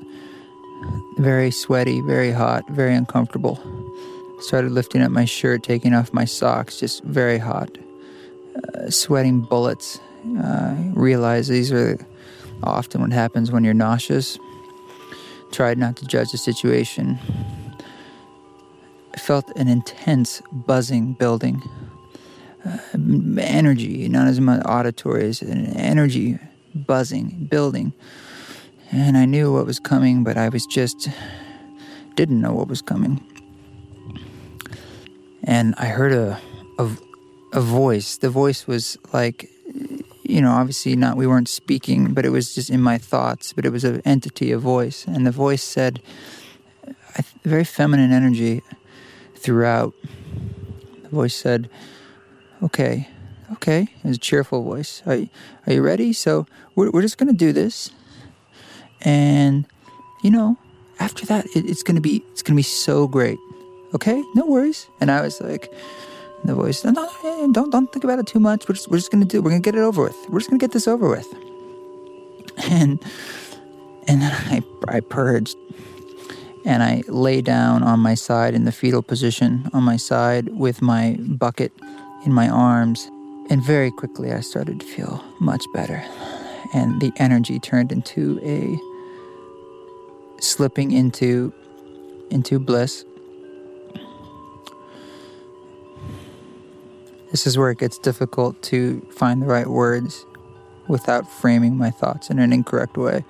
very 1.23 1.51
sweaty, 1.51 2.01
very 2.01 2.33
hot, 2.33 2.69
very 2.71 2.95
uncomfortable. 2.95 3.61
Started 4.41 4.73
lifting 4.73 5.03
up 5.03 5.11
my 5.11 5.25
shirt, 5.25 5.63
taking 5.63 5.95
off 5.95 6.13
my 6.13 6.25
socks, 6.25 6.81
just 6.81 7.05
very 7.05 7.39
hot, 7.39 7.71
uh, 8.75 8.91
sweating 8.91 9.41
bullets. 9.41 10.01
Uh, 10.43 10.75
realize 10.95 11.49
these 11.49 11.73
are 11.73 11.99
often 12.63 13.01
what 13.01 13.13
happens 13.13 13.51
when 13.51 13.65
you're 13.65 13.75
nauseous 13.75 14.39
tried 15.53 15.79
not 15.79 15.97
to 15.97 16.07
judge 16.07 16.33
the 16.33 16.39
situation. 16.39 17.19
I 19.15 19.19
felt 19.19 19.55
an 19.57 19.69
intense 19.69 20.43
buzzing 20.51 21.13
building. 21.13 21.63
Uh, 22.65 22.79
energy, 23.39 24.09
not 24.09 24.29
as 24.29 24.41
much 24.41 24.63
auditory 24.65 25.25
as 25.25 25.43
an 25.43 25.67
energy 25.77 26.39
buzzing, 26.75 27.49
building. 27.51 27.93
And 28.93 29.17
I 29.17 29.25
knew 29.25 29.53
what 29.53 29.67
was 29.67 29.81
coming, 29.81 30.23
but 30.23 30.37
I 30.37 30.49
was 30.49 30.67
just 30.67 31.09
didn't 32.15 32.41
know 32.41 32.53
what 32.53 32.69
was 32.69 32.83
coming. 32.83 33.21
And 35.43 35.75
I 35.79 35.87
heard 35.87 36.13
a, 36.13 36.39
a, 36.79 36.89
a 37.53 37.61
voice. 37.61 38.19
The 38.19 38.31
voice 38.31 38.67
was 38.67 38.99
like 39.13 39.51
you 40.33 40.41
know, 40.41 40.53
obviously 40.53 40.97
not, 40.97 41.17
we 41.17 41.27
weren't 41.27 41.49
speaking, 41.49 42.15
but 42.15 42.25
it 42.25 42.31
was 42.31 42.55
just 42.55 42.71
in 42.71 42.81
my 42.81 42.97
thoughts, 42.97 43.53
but 43.53 43.67
it 43.67 43.71
was 43.71 43.85
an 43.85 44.01
entity, 44.05 44.53
a 44.53 44.59
voice. 44.59 45.05
And 45.07 45.27
the 45.27 45.31
voice 45.31 45.63
said, 45.63 46.01
very 47.43 47.65
feminine 47.65 48.13
energy 48.13 48.63
throughout. 49.35 49.95
The 51.03 51.09
voice 51.09 51.35
said, 51.35 51.69
okay, 52.63 53.09
okay. 53.53 53.89
It 54.03 54.09
was 54.09 54.17
a 54.17 54.21
cheerful 54.21 54.63
voice. 54.63 55.03
Are, 55.07 55.19
are 55.67 55.73
you 55.73 55.83
ready? 55.83 56.13
So 56.13 56.47
we're, 56.75 56.91
we're 56.91 57.03
just 57.03 57.19
going 57.19 57.31
to 57.31 57.37
do 57.37 57.53
this. 57.53 57.91
And, 59.03 59.67
you 60.23 60.31
know, 60.31 60.57
after 61.01 61.27
that, 61.27 61.47
it, 61.55 61.69
it's 61.69 61.83
to 61.83 62.01
be, 62.01 62.25
it's 62.33 62.43
to 62.43 62.55
be 62.55 62.63
so 62.63 63.07
great. 63.09 63.39
Okay? 63.95 64.23
No 64.35 64.47
worries. 64.47 64.87
And 65.01 65.11
I 65.11 65.21
was 65.21 65.41
like, 65.41 65.73
the 66.45 66.55
voice, 66.55 66.85
no, 66.85 66.91
no, 66.91 67.53
don't, 67.53 67.71
don't 67.71 67.93
think 67.93 68.05
about 68.05 68.19
it 68.19 68.27
too 68.27 68.41
much. 68.41 68.69
We're 68.69 68.75
just, 68.75 68.89
we're 68.89 68.97
just 68.97 69.13
gonna 69.13 69.25
do, 69.25 69.41
we're 69.43 69.51
gonna 69.51 69.61
get 69.61 69.77
it 69.77 69.81
over 69.81 70.03
with. 70.03 70.17
We're 70.29 70.41
just 70.41 70.51
gonna 70.51 70.59
get 70.59 70.73
this 70.73 70.89
over 70.89 71.09
with. 71.09 71.27
And, 72.69 73.03
and 74.09 74.23
then 74.23 74.33
I, 74.33 74.63
I 74.89 75.01
purged 75.01 75.57
and 76.65 76.83
I 76.83 77.03
lay 77.09 77.43
down 77.43 77.83
on 77.83 78.01
my 78.01 78.15
side 78.15 78.55
in 78.55 78.65
the 78.65 78.73
fetal 78.73 79.03
position 79.03 79.69
on 79.73 79.83
my 79.83 79.97
side 79.97 80.49
with 80.49 80.83
my 80.83 81.17
bucket 81.21 81.73
in 82.25 82.33
my 82.33 82.49
arms. 82.49 83.11
And 83.51 83.63
very 83.63 83.91
quickly 83.91 84.33
I 84.33 84.41
started 84.41 84.81
to 84.81 84.87
feel 84.87 85.23
much 85.41 85.65
better. 85.75 86.03
And 86.75 87.01
the 87.01 87.13
energy 87.17 87.59
turned 87.59 87.93
into 87.93 88.41
a 88.43 88.79
slipping 90.43 90.93
into 90.93 91.53
into 92.31 92.59
bliss 92.59 93.05
This 97.33 97.47
is 97.47 97.57
where 97.57 97.71
it 97.71 97.79
gets 97.79 97.97
difficult 97.97 98.61
to 98.65 99.01
find 99.11 99.41
the 99.41 99.47
right 99.47 99.67
words 99.67 100.27
without 100.87 101.27
framing 101.27 101.79
my 101.79 101.91
thoughts 101.91 102.29
in 102.29 102.39
an 102.39 102.53
incorrect 102.53 102.99
way. 102.99 103.25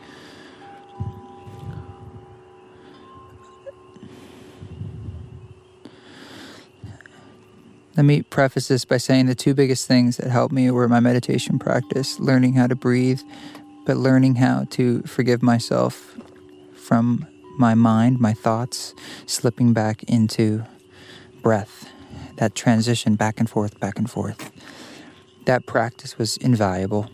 Let 7.96 8.04
me 8.04 8.22
preface 8.22 8.66
this 8.66 8.84
by 8.84 8.96
saying 8.96 9.26
the 9.26 9.36
two 9.36 9.54
biggest 9.54 9.86
things 9.86 10.16
that 10.16 10.30
helped 10.30 10.52
me 10.52 10.68
were 10.72 10.88
my 10.88 10.98
meditation 10.98 11.60
practice, 11.60 12.18
learning 12.18 12.54
how 12.54 12.66
to 12.66 12.74
breathe, 12.74 13.20
but 13.86 13.96
learning 13.96 14.34
how 14.34 14.64
to 14.70 15.02
forgive 15.02 15.44
myself 15.44 16.18
from 16.82 17.26
my 17.58 17.74
mind, 17.74 18.20
my 18.20 18.32
thoughts, 18.32 18.94
slipping 19.26 19.72
back 19.72 20.02
into 20.04 20.64
breath 21.42 21.92
that 22.36 22.54
transition 22.54 23.14
back 23.14 23.38
and 23.38 23.48
forth, 23.48 23.78
back 23.78 23.98
and 23.98 24.10
forth. 24.10 24.50
That 25.44 25.66
practice 25.66 26.18
was 26.18 26.36
invaluable. 26.36 27.08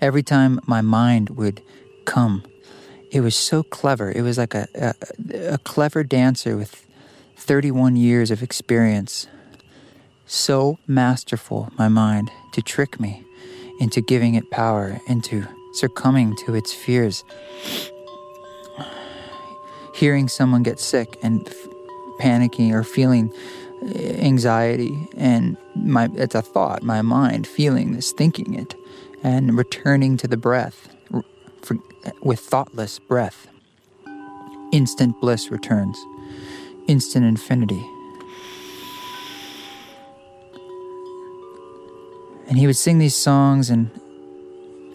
Every 0.00 0.22
time 0.22 0.60
my 0.66 0.80
mind 0.82 1.30
would 1.30 1.62
come, 2.04 2.42
it 3.10 3.20
was 3.20 3.34
so 3.34 3.62
clever. 3.62 4.10
It 4.10 4.22
was 4.22 4.36
like 4.36 4.54
a, 4.54 4.68
a, 4.74 5.54
a 5.54 5.58
clever 5.58 6.04
dancer 6.04 6.56
with 6.56 6.86
31 7.36 7.96
years 7.96 8.30
of 8.30 8.42
experience. 8.42 9.26
So 10.26 10.78
masterful, 10.86 11.70
my 11.78 11.88
mind, 11.88 12.30
to 12.52 12.62
trick 12.62 13.00
me 13.00 13.24
into 13.80 14.00
giving 14.00 14.34
it 14.34 14.50
power, 14.50 14.98
into 15.08 15.46
succumbing 15.76 16.36
to 16.36 16.54
its 16.54 16.72
fears. 16.72 17.24
Hearing 19.94 20.28
someone 20.28 20.62
get 20.62 20.78
sick 20.78 21.18
and 21.22 21.48
panicking 22.20 22.72
or 22.72 22.82
feeling 22.82 23.32
eh, 23.94 24.16
anxiety 24.20 25.08
and 25.16 25.56
my 25.74 26.08
it's 26.14 26.34
a 26.34 26.40
thought 26.40 26.82
my 26.82 27.02
mind 27.02 27.46
feeling 27.46 27.92
this 27.92 28.10
thinking 28.12 28.54
it 28.54 28.74
and 29.22 29.56
returning 29.56 30.16
to 30.16 30.26
the 30.26 30.36
breath 30.36 30.88
for, 31.62 31.78
with 32.22 32.40
thoughtless 32.40 32.98
breath. 32.98 33.48
Instant 34.72 35.20
bliss 35.20 35.50
returns. 35.50 35.98
Instant 36.86 37.24
infinity. 37.24 37.84
And 42.48 42.58
he 42.58 42.66
would 42.66 42.76
sing 42.76 42.98
these 42.98 43.16
songs 43.16 43.70
and 43.70 43.90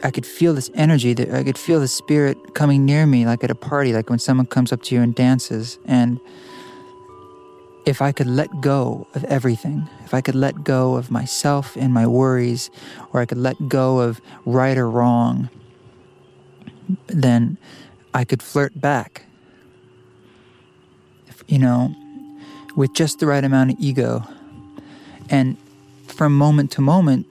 I 0.04 0.12
could 0.12 0.26
feel 0.26 0.54
this 0.54 0.70
energy 0.74 1.14
that 1.14 1.32
I 1.32 1.44
could 1.44 1.58
feel 1.58 1.80
the 1.80 1.88
spirit 1.88 2.56
coming 2.56 2.86
near 2.86 3.06
me 3.06 3.26
like 3.26 3.44
at 3.44 3.52
a 3.52 3.56
party 3.56 3.94
like 3.94 4.10
when 4.10 4.20
someone 4.20 4.48
comes 4.48 4.72
up 4.72 4.82
to 4.84 4.96
you 4.96 5.02
and 5.02 5.14
dances 5.14 5.78
and 5.86 6.20
if 7.86 8.02
I 8.02 8.12
could 8.12 8.28
let 8.28 8.62
go 8.62 9.08
of 9.16 9.24
everything, 9.26 9.88
if 10.06 10.14
I 10.14 10.22
could 10.22 10.36
let 10.36 10.64
go 10.64 10.96
of 10.96 11.10
myself 11.10 11.76
and 11.76 11.94
my 11.94 12.06
worries, 12.06 12.70
or 13.12 13.22
I 13.22 13.26
could 13.26 13.38
let 13.38 13.68
go 13.68 14.00
of 14.00 14.22
right 14.46 14.78
or 14.78 14.90
wrong, 14.90 15.50
then 17.08 17.58
I 18.14 18.24
could 18.24 18.44
flirt 18.44 18.80
back. 18.80 19.26
You 21.48 21.60
know, 21.60 21.96
with 22.76 22.94
just 22.94 23.20
the 23.20 23.28
right 23.28 23.44
amount 23.44 23.72
of 23.72 23.78
ego. 23.80 24.24
And 25.30 25.58
from 26.08 26.38
moment 26.38 26.72
to 26.72 26.82
moment, 26.82 27.26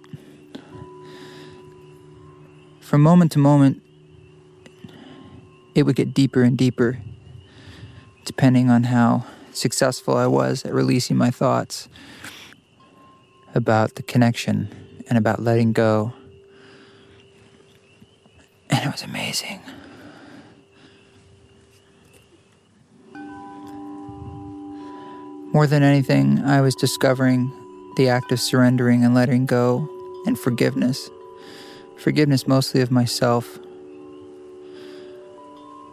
from 2.90 3.02
moment 3.02 3.30
to 3.30 3.38
moment, 3.38 3.80
it 5.76 5.85
would 5.85 5.94
get 5.94 6.12
deeper 6.12 6.42
and 6.42 6.59
deeper, 6.59 6.99
depending 8.25 8.68
on 8.68 8.82
how 8.82 9.25
successful 9.52 10.16
I 10.16 10.26
was 10.26 10.64
at 10.64 10.75
releasing 10.75 11.16
my 11.16 11.30
thoughts 11.30 11.88
about 13.54 13.94
the 13.94 14.02
connection 14.02 15.04
and 15.09 15.16
about 15.16 15.40
letting 15.40 15.73
go. 15.73 16.12
And 18.70 18.85
it 18.85 18.90
was 18.90 19.04
amazing. 19.04 19.61
More 25.52 25.68
than 25.68 25.85
anything, 25.85 26.40
I 26.44 26.61
was 26.61 26.75
discovering 26.75 27.52
the 27.97 28.09
act 28.09 28.32
of 28.32 28.40
surrendering 28.40 29.04
and 29.04 29.14
letting 29.14 29.47
go 29.47 29.88
and 30.26 30.37
forgiveness. 30.37 31.09
Forgiveness 32.00 32.47
mostly 32.47 32.80
of 32.80 32.90
myself. 32.90 33.59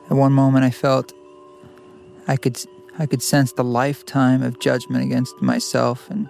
At 0.09 0.15
one 0.15 0.31
moment, 0.31 0.63
I 0.63 0.69
felt 0.69 1.11
I 2.29 2.37
could 2.37 2.57
I 2.97 3.05
could 3.05 3.21
sense 3.21 3.51
the 3.51 3.63
lifetime 3.63 4.41
of 4.41 4.59
judgment 4.59 5.03
against 5.03 5.41
myself 5.41 6.09
and 6.09 6.29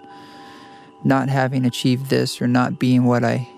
not 1.04 1.28
having 1.28 1.64
achieved 1.64 2.10
this 2.10 2.42
or 2.42 2.48
not 2.48 2.80
being 2.80 3.04
what 3.04 3.22
I 3.22 3.48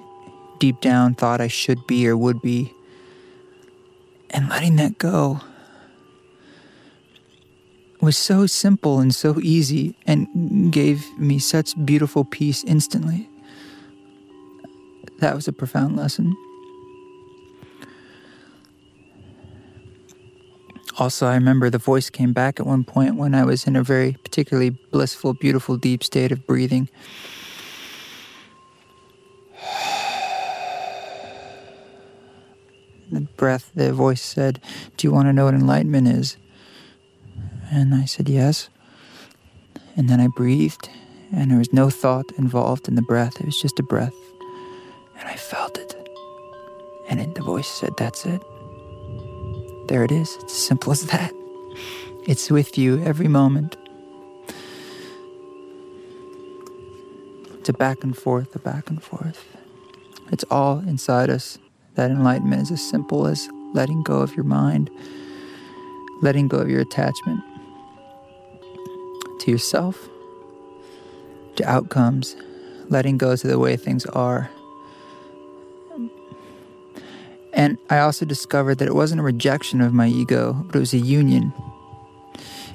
deep 0.58 0.82
down 0.82 1.14
thought 1.14 1.40
I 1.40 1.48
should 1.48 1.86
be 1.86 2.06
or 2.06 2.18
would 2.18 2.42
be. 2.42 2.74
And 4.28 4.50
letting 4.50 4.76
that 4.76 4.98
go 4.98 5.40
was 8.02 8.18
so 8.18 8.46
simple 8.46 9.00
and 9.00 9.14
so 9.14 9.40
easy 9.40 9.96
and 10.06 10.70
gave 10.70 11.18
me 11.18 11.38
such 11.38 11.72
beautiful 11.86 12.26
peace 12.26 12.62
instantly. 12.64 13.29
That 15.20 15.34
was 15.34 15.46
a 15.46 15.52
profound 15.52 15.96
lesson. 15.96 16.34
Also, 20.98 21.26
I 21.26 21.34
remember 21.34 21.70
the 21.70 21.78
voice 21.78 22.10
came 22.10 22.32
back 22.32 22.58
at 22.58 22.66
one 22.66 22.84
point 22.84 23.16
when 23.16 23.34
I 23.34 23.44
was 23.44 23.66
in 23.66 23.76
a 23.76 23.82
very 23.82 24.16
particularly 24.22 24.70
blissful, 24.70 25.34
beautiful, 25.34 25.76
deep 25.76 26.02
state 26.02 26.32
of 26.32 26.46
breathing. 26.46 26.88
The 33.12 33.22
breath, 33.22 33.72
the 33.74 33.92
voice 33.92 34.22
said, 34.22 34.60
Do 34.96 35.08
you 35.08 35.12
want 35.12 35.26
to 35.26 35.32
know 35.32 35.46
what 35.46 35.54
enlightenment 35.54 36.06
is? 36.06 36.36
And 37.72 37.92
I 37.92 38.04
said, 38.04 38.28
Yes. 38.28 38.68
And 39.96 40.08
then 40.08 40.20
I 40.20 40.28
breathed, 40.28 40.88
and 41.32 41.50
there 41.50 41.58
was 41.58 41.72
no 41.72 41.90
thought 41.90 42.26
involved 42.38 42.86
in 42.86 42.94
the 42.94 43.02
breath. 43.02 43.40
It 43.40 43.46
was 43.46 43.60
just 43.60 43.80
a 43.80 43.82
breath. 43.82 44.14
Voice 47.60 47.68
said, 47.68 47.94
That's 47.98 48.24
it. 48.24 48.42
There 49.88 50.02
it 50.02 50.10
is. 50.10 50.36
It's 50.40 50.54
simple 50.54 50.92
as 50.92 51.06
that. 51.06 51.32
It's 52.26 52.50
with 52.50 52.78
you 52.78 53.02
every 53.02 53.28
moment. 53.28 53.76
It's 57.58 57.68
a 57.68 57.74
back 57.74 58.02
and 58.02 58.16
forth, 58.16 58.54
a 58.56 58.58
back 58.58 58.88
and 58.88 59.02
forth. 59.02 59.44
It's 60.32 60.44
all 60.50 60.78
inside 60.78 61.28
us. 61.28 61.58
That 61.96 62.10
enlightenment 62.10 62.62
is 62.62 62.70
as 62.70 62.88
simple 62.88 63.26
as 63.26 63.46
letting 63.74 64.02
go 64.04 64.20
of 64.20 64.34
your 64.34 64.46
mind, 64.46 64.88
letting 66.22 66.48
go 66.48 66.58
of 66.58 66.70
your 66.70 66.80
attachment 66.80 67.42
to 69.40 69.50
yourself, 69.50 70.08
to 71.56 71.68
outcomes, 71.68 72.36
letting 72.88 73.18
go 73.18 73.36
to 73.36 73.46
the 73.46 73.58
way 73.58 73.76
things 73.76 74.06
are 74.06 74.48
and 77.60 77.76
I 77.90 77.98
also 77.98 78.24
discovered 78.24 78.76
that 78.76 78.88
it 78.88 78.94
wasn't 78.94 79.20
a 79.20 79.22
rejection 79.22 79.82
of 79.82 79.92
my 79.92 80.06
ego, 80.06 80.54
but 80.54 80.76
it 80.76 80.78
was 80.78 80.94
a 80.94 80.98
union. 80.98 81.52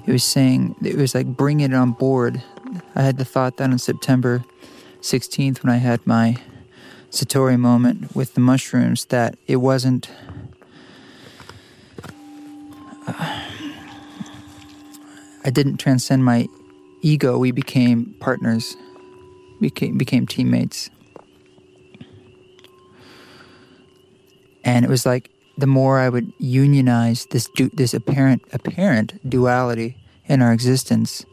It 0.06 0.12
was 0.12 0.24
saying, 0.24 0.76
it 0.84 0.96
was 0.96 1.16
like 1.16 1.26
bringing 1.26 1.72
it 1.72 1.74
on 1.74 1.94
board. 1.94 2.44
I 2.94 3.02
had 3.02 3.18
the 3.18 3.26
thought 3.26 3.58
that 3.58 3.72
on 3.72 3.80
September 3.80 4.44
16th, 5.02 5.64
when 5.64 5.74
I 5.74 5.78
had 5.78 6.06
my 6.06 6.38
Satori 7.10 7.58
moment 7.58 8.16
with 8.16 8.36
the 8.36 8.42
mushrooms, 8.42 9.06
that 9.06 9.40
it 9.48 9.56
wasn't. 9.56 10.08
Uh, 13.08 13.42
I 15.44 15.50
didn't 15.50 15.78
transcend 15.78 16.24
my 16.24 16.48
ego. 17.02 17.40
We 17.40 17.50
became 17.50 18.14
partners, 18.20 18.78
became, 19.60 19.98
became 19.98 20.28
teammates. 20.28 20.92
And 24.66 24.84
it 24.84 24.90
was 24.90 25.06
like 25.06 25.30
the 25.58 25.68
more 25.68 26.00
I 26.00 26.10
would 26.10 26.34
unionize 26.40 27.28
this 27.28 27.48
du- 27.56 27.70
this 27.70 27.94
apparent 27.94 28.44
apparent 28.52 29.30
duality 29.30 29.98
in 30.26 30.42
our 30.42 30.52
existence, 30.52 31.26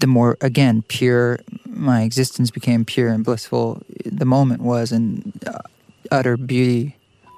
the 0.00 0.06
more 0.06 0.36
again 0.40 0.82
pure 0.88 1.38
my 1.66 2.02
existence 2.02 2.50
became 2.50 2.84
pure 2.84 3.08
and 3.08 3.24
blissful. 3.24 3.82
The 4.04 4.24
moment 4.24 4.62
was 4.62 4.90
and 4.90 5.32
uh, 5.46 5.60
utter 6.10 6.36
beauty, 6.36 6.96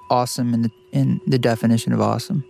awesome 0.09 0.55
in 0.55 0.63
the 0.63 0.71
in 0.93 1.21
the 1.27 1.39
definition 1.39 1.93
of 1.93 2.01
awesome. 2.01 2.45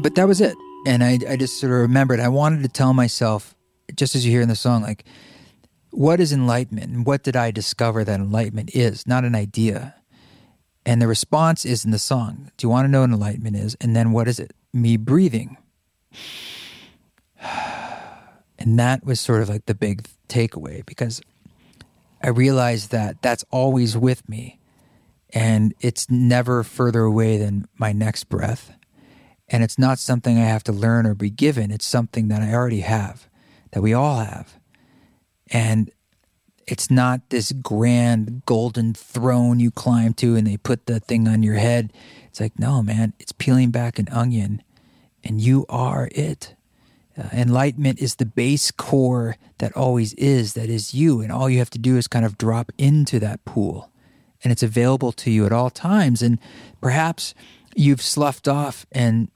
But 0.00 0.14
that 0.14 0.28
was 0.28 0.40
it, 0.40 0.54
and 0.86 1.02
I 1.02 1.18
I 1.28 1.36
just 1.36 1.58
sort 1.58 1.72
of 1.72 1.80
remembered 1.80 2.20
I 2.20 2.28
wanted 2.28 2.62
to 2.62 2.68
tell 2.68 2.92
myself, 2.92 3.56
just 3.96 4.14
as 4.14 4.24
you 4.24 4.30
hear 4.30 4.42
in 4.42 4.48
the 4.48 4.54
song, 4.54 4.82
like 4.82 5.04
what 5.98 6.20
is 6.20 6.32
enlightenment 6.32 6.92
and 6.92 7.04
what 7.04 7.24
did 7.24 7.34
I 7.34 7.50
discover 7.50 8.04
that 8.04 8.20
enlightenment 8.20 8.70
is? 8.72 9.04
Not 9.04 9.24
an 9.24 9.34
idea. 9.34 9.96
And 10.86 11.02
the 11.02 11.08
response 11.08 11.64
is 11.64 11.84
in 11.84 11.90
the 11.90 11.98
song. 11.98 12.52
Do 12.56 12.64
you 12.64 12.68
want 12.68 12.84
to 12.84 12.88
know 12.88 13.00
what 13.00 13.10
enlightenment 13.10 13.56
is? 13.56 13.76
And 13.80 13.96
then 13.96 14.12
what 14.12 14.28
is 14.28 14.38
it? 14.38 14.52
Me 14.72 14.96
breathing. 14.96 15.56
And 18.60 18.76
that 18.76 19.04
was 19.04 19.20
sort 19.20 19.40
of 19.40 19.48
like 19.48 19.66
the 19.66 19.74
big 19.74 20.08
takeaway 20.28 20.84
because 20.84 21.22
I 22.20 22.28
realized 22.28 22.90
that 22.90 23.22
that's 23.22 23.44
always 23.52 23.96
with 23.96 24.28
me 24.28 24.58
and 25.32 25.74
it's 25.78 26.10
never 26.10 26.64
further 26.64 27.02
away 27.02 27.38
than 27.38 27.68
my 27.78 27.92
next 27.92 28.24
breath. 28.24 28.72
And 29.46 29.62
it's 29.62 29.78
not 29.78 30.00
something 30.00 30.38
I 30.38 30.46
have 30.46 30.64
to 30.64 30.72
learn 30.72 31.06
or 31.06 31.14
be 31.14 31.30
given, 31.30 31.70
it's 31.70 31.86
something 31.86 32.26
that 32.28 32.42
I 32.42 32.52
already 32.52 32.80
have, 32.80 33.28
that 33.70 33.80
we 33.80 33.94
all 33.94 34.18
have. 34.18 34.58
And 35.50 35.90
it's 36.66 36.90
not 36.90 37.30
this 37.30 37.52
grand 37.52 38.42
golden 38.44 38.92
throne 38.92 39.58
you 39.58 39.70
climb 39.70 40.12
to 40.14 40.36
and 40.36 40.46
they 40.46 40.56
put 40.56 40.86
the 40.86 41.00
thing 41.00 41.26
on 41.26 41.42
your 41.42 41.54
head. 41.54 41.92
It's 42.26 42.40
like, 42.40 42.58
no, 42.58 42.82
man, 42.82 43.14
it's 43.18 43.32
peeling 43.32 43.70
back 43.70 43.98
an 43.98 44.08
onion 44.10 44.62
and 45.24 45.40
you 45.40 45.64
are 45.68 46.08
it. 46.12 46.54
Uh, 47.16 47.28
enlightenment 47.32 47.98
is 47.98 48.16
the 48.16 48.26
base 48.26 48.70
core 48.70 49.36
that 49.58 49.76
always 49.76 50.12
is, 50.14 50.54
that 50.54 50.68
is 50.68 50.94
you. 50.94 51.20
And 51.20 51.32
all 51.32 51.50
you 51.50 51.58
have 51.58 51.70
to 51.70 51.78
do 51.78 51.96
is 51.96 52.06
kind 52.06 52.24
of 52.24 52.38
drop 52.38 52.70
into 52.78 53.18
that 53.18 53.44
pool. 53.44 53.90
And 54.44 54.52
it's 54.52 54.62
available 54.62 55.10
to 55.12 55.30
you 55.30 55.46
at 55.46 55.52
all 55.52 55.70
times. 55.70 56.22
And 56.22 56.38
perhaps 56.80 57.34
you've 57.74 58.02
sloughed 58.02 58.46
off 58.46 58.86
and 58.92 59.30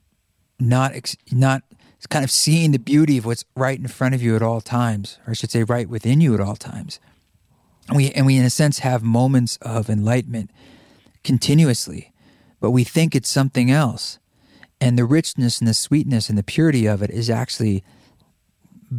not, 0.59 0.93
not 1.31 1.63
it's 2.03 2.07
kind 2.07 2.25
of 2.25 2.31
seeing 2.31 2.71
the 2.71 2.79
beauty 2.79 3.17
of 3.17 3.25
what's 3.25 3.45
right 3.55 3.79
in 3.79 3.87
front 3.87 4.13
of 4.13 4.21
you 4.21 4.35
at 4.35 4.41
all 4.41 4.59
times, 4.59 5.19
or 5.25 5.31
I 5.31 5.33
should 5.35 5.51
say, 5.51 5.63
right 5.63 5.87
within 5.87 6.19
you 6.19 6.33
at 6.33 6.41
all 6.41 6.57
times. 6.57 6.99
And 7.87 7.95
we, 7.95 8.11
and 8.11 8.25
we, 8.25 8.35
in 8.35 8.43
a 8.43 8.49
sense, 8.49 8.79
have 8.79 9.03
moments 9.03 9.55
of 9.61 9.89
enlightenment 9.89 10.51
continuously, 11.23 12.11
but 12.59 12.71
we 12.71 12.83
think 12.83 13.15
it's 13.15 13.29
something 13.29 13.71
else. 13.71 14.19
And 14.81 14.99
the 14.99 15.05
richness 15.05 15.59
and 15.59 15.67
the 15.67 15.73
sweetness 15.73 16.27
and 16.27 16.37
the 16.37 16.43
purity 16.43 16.87
of 16.87 17.01
it 17.01 17.09
is 17.09 17.29
actually 17.29 17.85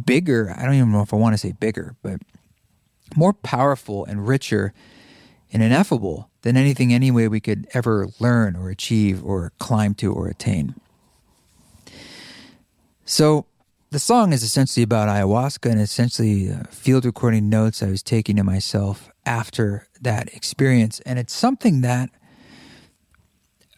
bigger. 0.03 0.51
I 0.57 0.65
don't 0.65 0.73
even 0.73 0.91
know 0.91 1.03
if 1.03 1.13
I 1.13 1.17
want 1.17 1.35
to 1.35 1.37
say 1.37 1.51
bigger, 1.51 1.95
but 2.01 2.21
more 3.15 3.33
powerful 3.33 4.03
and 4.05 4.27
richer 4.27 4.73
and 5.53 5.61
ineffable 5.61 6.31
than 6.41 6.57
anything, 6.57 6.91
anyway, 6.91 7.27
we 7.27 7.39
could 7.39 7.67
ever 7.75 8.07
learn 8.19 8.55
or 8.55 8.71
achieve 8.71 9.23
or 9.23 9.51
climb 9.59 9.93
to 9.93 10.11
or 10.11 10.27
attain. 10.27 10.73
So 13.05 13.45
the 13.91 13.99
song 13.99 14.33
is 14.33 14.41
essentially 14.41 14.83
about 14.83 15.07
ayahuasca 15.07 15.69
and 15.69 15.79
essentially 15.79 16.51
uh, 16.51 16.63
field 16.71 17.05
recording 17.05 17.49
notes 17.49 17.83
I 17.83 17.89
was 17.89 18.01
taking 18.01 18.35
to 18.37 18.43
myself 18.43 19.11
after 19.27 19.87
that 20.01 20.33
experience. 20.33 20.99
And 21.01 21.19
it's 21.19 21.33
something 21.33 21.81
that 21.81 22.09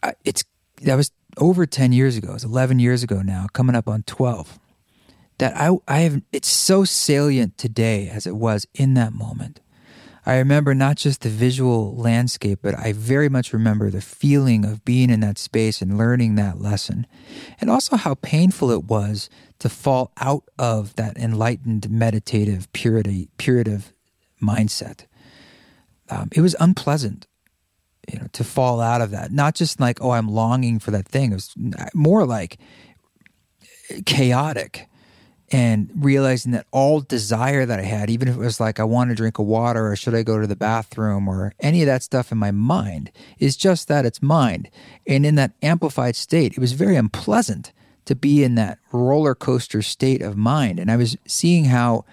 uh, 0.02 0.12
it's 0.24 0.44
that 0.82 0.94
was 0.94 1.12
over 1.36 1.66
10 1.66 1.92
years 1.92 2.16
ago. 2.16 2.34
It's 2.34 2.44
11 2.44 2.78
years 2.78 3.02
ago 3.02 3.20
now, 3.20 3.46
coming 3.52 3.76
up 3.76 3.86
on 3.86 4.02
12. 4.04 4.58
That 5.36 5.54
I 5.56 5.76
I 5.86 5.98
have 6.00 6.22
it's 6.32 6.48
so 6.48 6.84
salient 6.84 7.58
today 7.58 8.08
as 8.08 8.26
it 8.26 8.34
was 8.34 8.66
in 8.74 8.94
that 8.94 9.12
moment. 9.12 9.60
I 10.28 10.36
remember 10.36 10.74
not 10.74 10.98
just 10.98 11.22
the 11.22 11.30
visual 11.30 11.96
landscape, 11.96 12.58
but 12.60 12.78
I 12.78 12.92
very 12.92 13.30
much 13.30 13.54
remember 13.54 13.88
the 13.88 14.02
feeling 14.02 14.66
of 14.66 14.84
being 14.84 15.08
in 15.08 15.20
that 15.20 15.38
space 15.38 15.80
and 15.80 15.96
learning 15.96 16.34
that 16.34 16.60
lesson. 16.60 17.06
And 17.62 17.70
also 17.70 17.96
how 17.96 18.14
painful 18.16 18.70
it 18.70 18.84
was 18.84 19.30
to 19.58 19.70
fall 19.70 20.12
out 20.18 20.44
of 20.58 20.94
that 20.96 21.16
enlightened, 21.16 21.88
meditative, 21.88 22.70
purity, 22.74 23.30
purative 23.38 23.90
mindset. 24.42 25.06
Um, 26.10 26.28
it 26.32 26.42
was 26.42 26.54
unpleasant, 26.60 27.26
you 28.12 28.18
know, 28.18 28.26
to 28.34 28.44
fall 28.44 28.82
out 28.82 29.00
of 29.00 29.10
that. 29.12 29.32
Not 29.32 29.54
just 29.54 29.80
like, 29.80 29.98
oh, 30.02 30.10
I'm 30.10 30.28
longing 30.28 30.78
for 30.78 30.90
that 30.90 31.08
thing. 31.08 31.32
It 31.32 31.36
was 31.36 31.54
more 31.94 32.26
like 32.26 32.58
chaotic 34.04 34.90
and 35.50 35.90
realizing 35.94 36.52
that 36.52 36.66
all 36.70 37.00
desire 37.00 37.64
that 37.64 37.80
I 37.80 37.84
had, 37.84 38.10
even 38.10 38.28
if 38.28 38.34
it 38.34 38.40
was 38.40 38.60
like 38.60 38.78
I 38.78 38.84
want 38.84 39.10
to 39.10 39.16
drink 39.16 39.38
a 39.38 39.42
water 39.42 39.90
or 39.90 39.96
should 39.96 40.14
I 40.14 40.22
go 40.22 40.38
to 40.38 40.46
the 40.46 40.56
bathroom 40.56 41.26
or 41.26 41.54
any 41.60 41.80
of 41.82 41.86
that 41.86 42.02
stuff 42.02 42.30
in 42.30 42.38
my 42.38 42.50
mind, 42.50 43.10
is 43.38 43.56
just 43.56 43.88
that 43.88 44.04
it's 44.04 44.22
mind. 44.22 44.68
And 45.06 45.24
in 45.24 45.36
that 45.36 45.52
amplified 45.62 46.16
state, 46.16 46.52
it 46.52 46.58
was 46.58 46.72
very 46.72 46.96
unpleasant 46.96 47.72
to 48.04 48.14
be 48.14 48.44
in 48.44 48.54
that 48.56 48.78
roller 48.92 49.34
coaster 49.34 49.82
state 49.82 50.22
of 50.22 50.36
mind. 50.36 50.78
And 50.78 50.90
I 50.90 50.96
was 50.96 51.16
seeing 51.26 51.66
how 51.66 52.04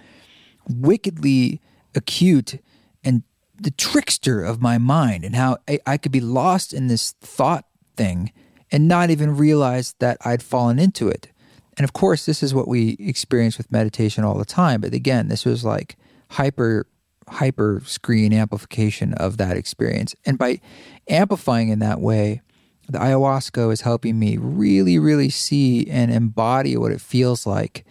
wickedly 0.70 1.62
acute 1.94 2.62
and 3.04 3.24
the 3.60 3.72
trickster 3.72 4.44
of 4.44 4.62
my 4.62 4.78
mind 4.78 5.24
and 5.24 5.36
how 5.36 5.58
I, 5.68 5.80
I 5.86 5.98
could 5.98 6.12
be 6.12 6.22
lost 6.22 6.74
in 6.74 6.88
this 6.88 7.12
thought 7.22 7.66
thing 7.96 8.32
and 8.72 8.88
not 8.88 9.10
even 9.10 9.38
realize 9.38 9.96
that 10.00 10.18
I'd 10.22 10.44
fallen 10.44 10.80
into 10.80 11.08
it. 11.08 11.30
And 11.78 11.84
of 11.84 11.94
course, 11.94 12.26
this 12.26 12.42
is 12.42 12.54
what 12.54 12.68
we 12.68 12.96
experience 13.00 13.58
with 13.58 13.72
meditation 13.72 14.24
all 14.24 14.38
the 14.38 14.46
time. 14.46 14.82
But 14.82 14.94
again, 14.94 15.28
this 15.28 15.46
was 15.46 15.66
like 15.66 15.98
hyper 16.32 16.88
hyper 17.28 17.82
screen 17.86 18.32
amplification 18.34 19.14
of 19.16 19.38
that 19.38 19.58
experience. 19.58 20.16
And 20.26 20.38
by 20.38 20.62
amplifying 21.10 21.70
in 21.70 21.80
that 21.80 22.00
way, 22.00 22.42
the 22.88 23.00
ayahuasca 23.00 23.72
is 23.72 23.82
helping 23.82 24.20
me 24.20 24.38
really, 24.38 25.00
really 25.00 25.30
see 25.30 25.90
and 25.90 26.12
embody 26.12 26.78
what 26.78 26.92
it 26.92 27.02
feels 27.02 27.48
like 27.48 27.84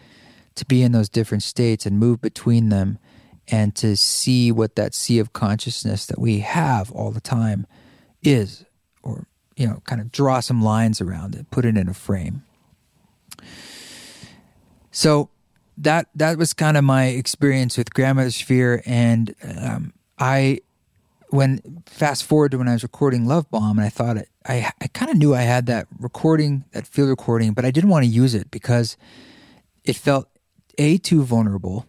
to 0.55 0.65
be 0.65 0.83
in 0.83 0.93
those 0.93 1.09
different 1.09 1.43
states 1.43 1.85
and 1.85 1.99
move 1.99 2.21
between 2.21 2.69
them 2.69 2.99
and 3.49 3.75
to 3.75 3.97
see 3.97 4.53
what 4.53 4.77
that 4.77 4.95
sea 4.95 5.19
of 5.19 5.33
consciousness 5.33 6.07
that 6.07 6.19
we 6.19 6.39
have 6.39 6.93
all 6.93 7.11
the 7.11 7.21
time 7.21 7.67
is, 8.23 8.65
or, 9.03 9.27
you 9.57 9.67
know, 9.67 9.83
kind 9.85 10.01
of 10.01 10.13
draw 10.13 10.41
some 10.41 10.63
lines 10.63 11.01
around 11.01 11.35
it, 11.35 11.51
put 11.51 11.65
it 11.65 11.77
in 11.77 11.89
a 11.89 11.95
frame. 11.95 12.45
So 14.95 15.29
that 15.79 16.07
that 16.15 16.39
was 16.39 16.55
kind 16.55 16.77
of 16.77 16.85
my 16.85 17.07
experience 17.07 17.77
with 17.77 17.93
grandmother 17.93 18.31
sphere, 18.31 18.81
and 18.87 19.35
um, 19.43 19.93
I 20.21 20.61
when 21.31 21.83
fast 21.87 22.23
forward 22.23 22.53
to 22.53 22.59
when 22.59 22.69
I 22.69 22.75
was 22.75 22.85
recording 22.85 23.27
Love 23.27 23.51
Bomb, 23.51 23.77
and 23.77 23.85
I 23.85 23.91
thought 23.91 24.17
it, 24.17 24.29
I 24.47 24.71
I 24.81 24.87
kind 24.87 25.11
of 25.11 25.17
knew 25.17 25.35
I 25.35 25.43
had 25.43 25.67
that 25.67 25.89
recording, 25.99 26.65
that 26.71 26.87
field 26.87 27.09
recording, 27.09 27.55
but 27.55 27.65
I 27.65 27.73
didn't 27.73 27.91
want 27.91 28.05
to 28.05 28.11
use 28.11 28.37
it 28.37 28.53
because 28.53 28.97
it 29.83 29.97
felt 29.97 30.29
a 30.79 30.97
too 30.99 31.25
vulnerable, 31.25 31.87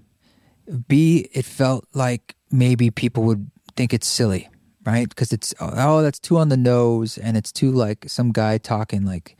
b 0.87 1.29
it 1.31 1.45
felt 1.45 1.85
like 1.93 2.35
maybe 2.49 2.89
people 2.89 3.21
would 3.21 3.51
think 3.75 3.93
it's 3.93 4.07
silly, 4.07 4.49
right? 4.83 5.07
Because 5.07 5.31
it's 5.31 5.53
oh 5.59 6.01
that's 6.01 6.17
too 6.17 6.39
on 6.39 6.49
the 6.49 6.57
nose, 6.57 7.19
and 7.19 7.37
it's 7.37 7.51
too 7.51 7.69
like 7.69 8.09
some 8.09 8.31
guy 8.31 8.57
talking 8.57 9.05
like 9.05 9.37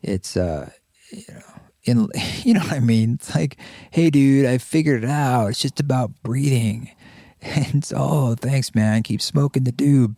it's 0.00 0.36
uh 0.36 0.70
you 1.10 1.24
know 1.34 1.53
in 1.84 2.08
you 2.42 2.54
know 2.54 2.60
what 2.60 2.72
I 2.72 2.80
mean? 2.80 3.14
It's 3.14 3.34
like, 3.34 3.56
hey 3.90 4.10
dude, 4.10 4.46
I 4.46 4.58
figured 4.58 5.04
it 5.04 5.10
out. 5.10 5.48
It's 5.48 5.60
just 5.60 5.80
about 5.80 6.10
breathing. 6.22 6.90
And 7.46 7.84
so, 7.84 7.96
oh, 7.98 8.34
thanks, 8.34 8.74
man. 8.74 9.02
Keep 9.02 9.20
smoking 9.20 9.64
the 9.64 9.72
doob. 9.72 10.16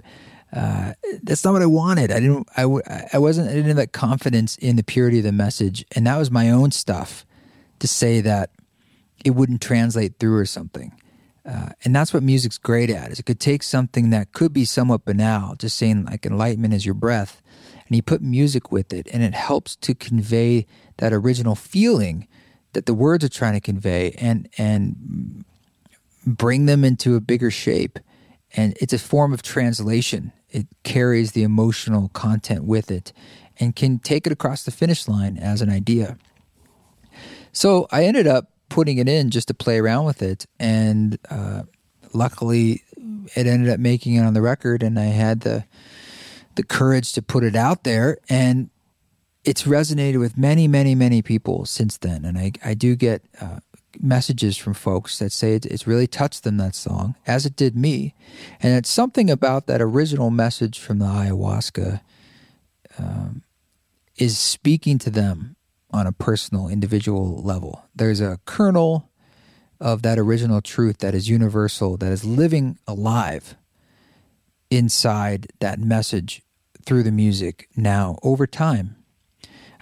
Uh, 0.53 0.93
that's 1.25 1.45
not 1.45 1.55
what 1.55 1.63
I 1.63 1.67
wanted. 1.67 2.13
I 2.13 2.21
didn't. 2.21 2.49
I, 2.57 2.63
I 3.13 3.19
wasn't. 3.19 3.49
I 3.49 3.53
didn't 3.53 3.67
have 3.67 3.77
that 3.79 3.93
confidence 3.93 4.57
in 4.59 4.77
the 4.77 4.85
purity 4.85 5.19
of 5.19 5.25
the 5.25 5.33
message, 5.33 5.85
and 5.97 6.07
that 6.07 6.19
was 6.19 6.31
my 6.31 6.51
own 6.51 6.71
stuff 6.71 7.27
to 7.81 7.89
say 7.89 8.21
that 8.21 8.51
it 9.25 9.31
wouldn't 9.31 9.61
translate 9.61 10.21
through 10.21 10.37
or 10.37 10.47
something. 10.47 10.93
Uh, 11.45 11.71
and 11.85 11.95
that's 11.95 12.13
what 12.13 12.23
music's 12.23 12.59
great 12.59 12.91
at. 12.91 13.13
Is 13.13 13.21
it 13.21 13.27
could 13.27 13.41
take 13.41 13.63
something 13.63 14.11
that 14.11 14.33
could 14.33 14.53
be 14.53 14.65
somewhat 14.65 15.05
banal, 15.05 15.55
just 15.55 15.77
saying 15.77 16.05
like 16.05 16.27
enlightenment 16.27 16.75
is 16.75 16.85
your 16.85 16.95
breath, 16.95 17.41
and 17.87 17.97
you 17.97 18.03
put 18.03 18.21
music 18.21 18.73
with 18.73 18.93
it, 18.93 19.09
and 19.13 19.23
it 19.23 19.35
helps 19.35 19.77
to 19.77 19.95
convey 19.95 20.67
that 20.99 21.13
original 21.13 21.55
feeling 21.55 22.27
that 22.73 22.87
the 22.87 22.95
words 22.95 23.25
are 23.25 23.29
trying 23.29 23.55
to 23.55 23.61
convey 23.61 24.13
and 24.19 24.49
and 24.59 25.45
bring 26.27 26.67
them 26.67 26.85
into 26.85 27.15
a 27.15 27.21
bigger 27.21 27.51
shape. 27.51 27.99
And 28.57 28.77
it's 28.81 28.93
a 28.93 28.99
form 28.99 29.33
of 29.33 29.43
translation. 29.43 30.33
It 30.51 30.67
carries 30.83 31.33
the 31.33 31.43
emotional 31.43 32.09
content 32.09 32.65
with 32.65 32.91
it 32.91 33.13
and 33.59 33.75
can 33.75 33.99
take 33.99 34.27
it 34.27 34.33
across 34.33 34.65
the 34.65 34.71
finish 34.71 35.09
line 35.09 35.37
as 35.39 35.63
an 35.63 35.71
idea. 35.71 36.19
So 37.53 37.87
i 37.91 38.05
ended 38.05 38.27
up 38.27 38.51
putting 38.69 38.99
it 38.99 39.09
in 39.09 39.31
just 39.31 39.49
to 39.49 39.55
play 39.55 39.79
around 39.79 40.05
with 40.05 40.21
it 40.21 40.47
and 40.59 41.19
uh, 41.31 41.63
luckily 42.13 42.83
it 43.35 43.47
ended 43.47 43.71
up 43.71 43.81
making 43.81 44.15
it 44.15 44.21
on 44.21 44.35
the 44.35 44.43
record 44.43 44.83
and 44.83 44.99
i 44.99 45.05
had 45.05 45.41
the 45.41 45.65
the 46.57 46.65
courage 46.65 47.13
to 47.13 47.23
put 47.23 47.45
it 47.45 47.57
out 47.57 47.85
there 47.85 48.19
and 48.29 48.71
it's 49.45 49.63
resonated 49.63 50.19
with 50.19 50.37
many, 50.37 50.67
many, 50.67 50.95
many 50.95 51.23
people 51.23 51.65
since 51.65 51.97
then. 51.97 52.25
And 52.25 52.37
I, 52.37 52.53
I 52.65 52.75
do 52.75 52.97
get 52.97 53.23
uh, 53.41 53.61
messages 54.01 54.57
from 54.57 54.75
folks 54.75 55.21
that 55.21 55.31
say 55.31 55.55
it, 55.55 55.65
it's 55.67 55.87
really 55.87 56.09
touched 56.09 56.43
them, 56.43 56.57
that 56.57 56.75
song, 56.75 57.15
as 57.27 57.47
it 57.47 57.55
did 57.55 57.77
me. 57.77 58.15
And 58.61 58.77
it's 58.77 58.91
something 58.91 59.31
about 59.31 59.69
that 59.69 59.81
original 59.81 60.31
message 60.31 60.81
from 60.81 60.99
the 60.99 61.07
ayahuasca 61.07 62.01
um, 62.99 63.43
is 64.17 64.37
speaking 64.37 64.99
to 64.99 65.11
them 65.11 65.55
on 65.93 66.09
a 66.09 66.13
personal, 66.13 66.69
individual 66.69 67.41
level. 67.41 67.85
There's 67.95 68.21
a 68.21 68.41
kernel 68.47 69.11
of 69.81 70.03
that 70.03 70.19
original 70.19 70.61
truth 70.61 70.99
that 70.99 71.15
is 71.15 71.29
universal, 71.29 71.97
that 71.99 72.11
is 72.11 72.25
living 72.25 72.79
alive 72.89 73.55
inside 74.71 75.47
that 75.61 75.79
message 75.79 76.43
through 76.87 77.03
the 77.03 77.13
music 77.13 77.69
now 77.77 78.19
over 78.23 78.47
time 78.47 78.97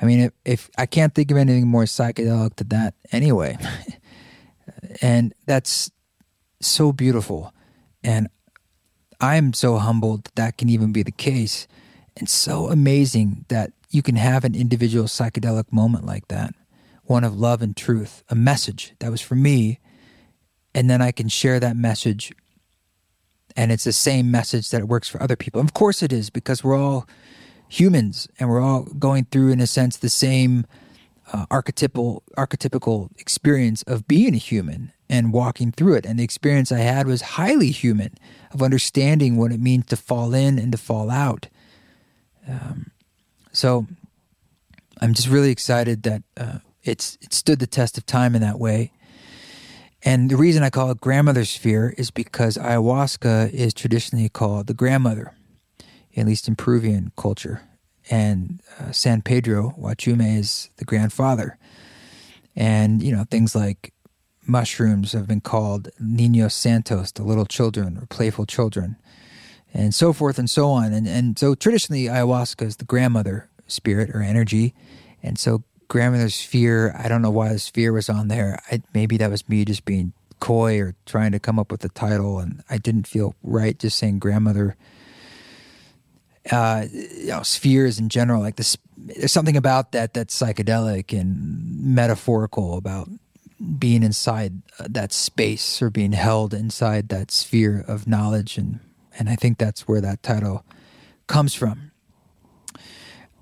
I 0.01 0.07
mean, 0.07 0.21
if, 0.21 0.33
if 0.45 0.71
I 0.77 0.87
can't 0.87 1.15
think 1.15 1.31
of 1.31 1.37
anything 1.37 1.67
more 1.67 1.85
psychedelic 1.85 2.57
than 2.57 2.69
that 2.69 2.95
anyway. 3.13 3.57
and 5.03 5.33
that's 5.47 5.91
so 6.61 6.93
beautiful. 6.93 7.55
And 8.03 8.29
I'm 9.21 9.53
so 9.53 9.77
humbled 9.79 10.25
that 10.25 10.35
that 10.37 10.59
can 10.59 10.69
even 10.69 10.93
be 10.93 11.03
the 11.03 11.13
case. 11.13 11.67
And 12.17 12.29
so 12.29 12.69
amazing 12.69 13.45
that 13.49 13.73
you 13.91 14.03
can 14.03 14.17
have 14.17 14.45
an 14.45 14.55
individual 14.55 15.07
psychedelic 15.07 15.73
moment 15.73 16.05
like 16.05 16.29
that 16.29 16.55
one 17.05 17.23
of 17.23 17.39
love 17.39 17.61
and 17.61 17.77
truth, 17.77 18.25
a 18.31 18.35
message 18.35 18.95
that 18.99 19.11
was 19.11 19.21
for 19.21 19.35
me. 19.35 19.79
And 20.75 20.89
then 20.89 21.03
I 21.03 21.13
can 21.13 21.29
share 21.29 21.61
that 21.61 21.77
message. 21.77 22.33
And 23.57 23.71
it's 23.71 23.85
the 23.85 23.93
same 23.93 24.31
message 24.31 24.71
that 24.71 24.81
it 24.81 24.89
works 24.89 25.09
for 25.09 25.23
other 25.23 25.37
people. 25.37 25.61
Of 25.61 25.75
course 25.75 26.03
it 26.03 26.13
is, 26.13 26.29
because 26.31 26.65
we're 26.65 26.77
all 26.77 27.07
humans 27.69 28.29
and 28.39 28.49
we're 28.49 28.61
all 28.61 28.83
going 28.83 29.25
through 29.27 29.53
in 29.53 29.61
a 29.61 29.67
sense 29.67 29.97
the 29.97 30.09
same 30.09 30.67
uh, 31.33 31.47
archetypal 31.51 32.23
archetypical 32.37 33.09
experience 33.19 33.83
of 33.83 34.07
being 34.07 34.35
a 34.35 34.39
human 34.39 34.93
and 35.09 35.33
walking 35.33 35.73
through 35.73 35.95
it. 35.95 36.05
And 36.05 36.19
the 36.19 36.25
experience 36.25 36.71
i 36.71 36.79
had 36.79 37.07
was 37.07 37.23
highly 37.23 37.71
human 37.71 38.15
of 38.53 38.63
understanding 38.63 39.37
what 39.37 39.53
it 39.53 39.61
means 39.61 39.87
to 39.87 39.97
fall 39.97 40.35
in 40.35 40.59
and 40.59 40.71
to 40.73 40.79
fall 40.79 41.11
out. 41.11 41.49
Um, 42.47 42.91
so 43.53 43.87
i'm 45.01 45.15
just 45.15 45.29
really 45.29 45.51
excited 45.51 46.03
that 46.03 46.23
uh, 46.37 46.59
it's 46.83 47.17
it 47.23 47.33
stood 47.33 47.59
the 47.59 47.67
test 47.67 47.97
of 47.97 48.05
time 48.05 48.35
in 48.35 48.43
that 48.43 48.59
way 48.59 48.93
and 50.05 50.31
the 50.31 50.37
reason 50.37 50.63
i 50.63 50.71
call 50.71 50.91
it 50.91 51.01
grandmother's 51.01 51.51
sphere 51.51 51.95
is 51.99 52.11
because 52.11 52.57
ayahuasca 52.57 53.51
is 53.53 53.75
traditionally 53.75 54.29
called 54.29 54.67
the 54.67 54.75
grandmother 54.75 55.35
at 56.17 56.27
least 56.27 56.49
in 56.49 56.57
Peruvian 56.57 57.13
culture. 57.17 57.63
And 58.11 58.61
uh, 58.79 58.93
San 58.93 59.23
Pedro 59.23 59.75
Huachuma 59.79 60.39
is 60.39 60.71
the 60.77 60.85
grandfather. 60.85 61.59
And, 62.55 63.03
you 63.03 63.15
know, 63.15 63.25
things 63.31 63.55
like 63.55 63.93
mushrooms 64.47 65.13
have 65.13 65.27
been 65.27 65.41
called 65.41 65.89
Niños 66.01 66.53
Santos, 66.53 67.13
the 67.13 67.25
little 67.25 67.47
children 67.47 67.97
or 67.97 68.07
playful 68.07 68.47
children, 68.47 68.97
and 69.73 69.95
so 69.95 70.13
forth 70.13 70.39
and 70.39 70.49
so 70.49 70.69
on. 70.69 70.93
And, 70.93 71.09
and 71.09 71.39
so 71.39 71.55
traditionally, 71.55 72.05
ayahuasca 72.05 72.63
is 72.63 72.77
the 72.77 72.85
grandmother 72.85 73.49
spirit 73.67 74.11
or 74.11 74.23
energy. 74.23 74.75
And 75.23 75.39
so 75.39 75.65
grandmother's 75.95 76.35
sphere, 76.35 76.93
I 76.99 77.07
don't 77.07 77.23
know 77.23 77.31
why 77.31 77.53
the 77.53 77.59
sphere 77.61 77.93
was 77.93 78.09
on 78.09 78.27
there. 78.27 78.61
I, 78.69 78.83
maybe 78.93 79.17
that 79.19 79.31
was 79.31 79.49
me 79.49 79.65
just 79.65 79.85
being 79.85 80.13
coy 80.41 80.81
or 80.81 80.97
trying 81.07 81.31
to 81.31 81.39
come 81.39 81.57
up 81.57 81.71
with 81.71 81.85
a 81.85 81.89
title. 81.89 82.41
And 82.41 82.65
I 82.69 82.79
didn't 82.79 83.07
feel 83.07 83.37
right 83.45 83.79
just 83.79 83.97
saying 83.97 84.19
grandmother 84.19 84.77
uh, 86.51 86.87
you 86.91 87.29
know, 87.29 87.45
spheres 87.45 88.01
in 88.01 88.09
general. 88.09 88.43
Like 88.43 88.57
this, 88.57 88.77
there's 88.97 89.31
something 89.31 89.57
about 89.57 89.93
that 89.93 90.15
that's 90.15 90.37
psychedelic 90.37 91.17
and 91.17 91.81
metaphorical 91.81 92.77
about 92.77 93.09
being 93.79 94.03
inside 94.03 94.63
uh, 94.81 94.89
that 94.91 95.13
space 95.13 95.81
or 95.81 95.91
being 95.91 96.11
held 96.11 96.53
inside 96.53 97.09
that 97.11 97.31
sphere 97.31 97.85
of 97.87 98.09
knowledge, 98.09 98.59
and 98.59 98.81
and 99.17 99.29
I 99.29 99.37
think 99.37 99.59
that's 99.59 99.87
where 99.87 100.01
that 100.01 100.25
title 100.25 100.65
comes 101.29 101.55
from. 101.55 101.93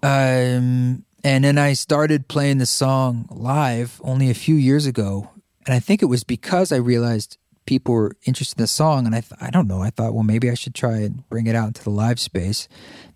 Um, 0.02 1.06
and 1.24 1.44
then 1.44 1.58
I 1.58 1.72
started 1.74 2.28
playing 2.28 2.58
the 2.58 2.66
song 2.66 3.28
live 3.30 4.00
only 4.02 4.30
a 4.30 4.34
few 4.34 4.56
years 4.56 4.86
ago, 4.86 5.30
and 5.66 5.74
I 5.74 5.78
think 5.78 6.02
it 6.02 6.06
was 6.06 6.24
because 6.24 6.72
I 6.72 6.76
realized 6.76 7.38
people 7.64 7.94
were 7.94 8.16
interested 8.24 8.58
in 8.58 8.64
the 8.64 8.68
song, 8.68 9.06
and 9.06 9.14
I 9.14 9.20
th- 9.20 9.40
I 9.40 9.50
don't 9.50 9.68
know. 9.68 9.82
I 9.82 9.90
thought, 9.90 10.14
well, 10.14 10.24
maybe 10.24 10.50
I 10.50 10.54
should 10.54 10.74
try 10.74 10.98
and 10.98 11.28
bring 11.28 11.46
it 11.46 11.54
out 11.54 11.68
into 11.68 11.84
the 11.84 11.90
live 11.90 12.18
space. 12.18 12.68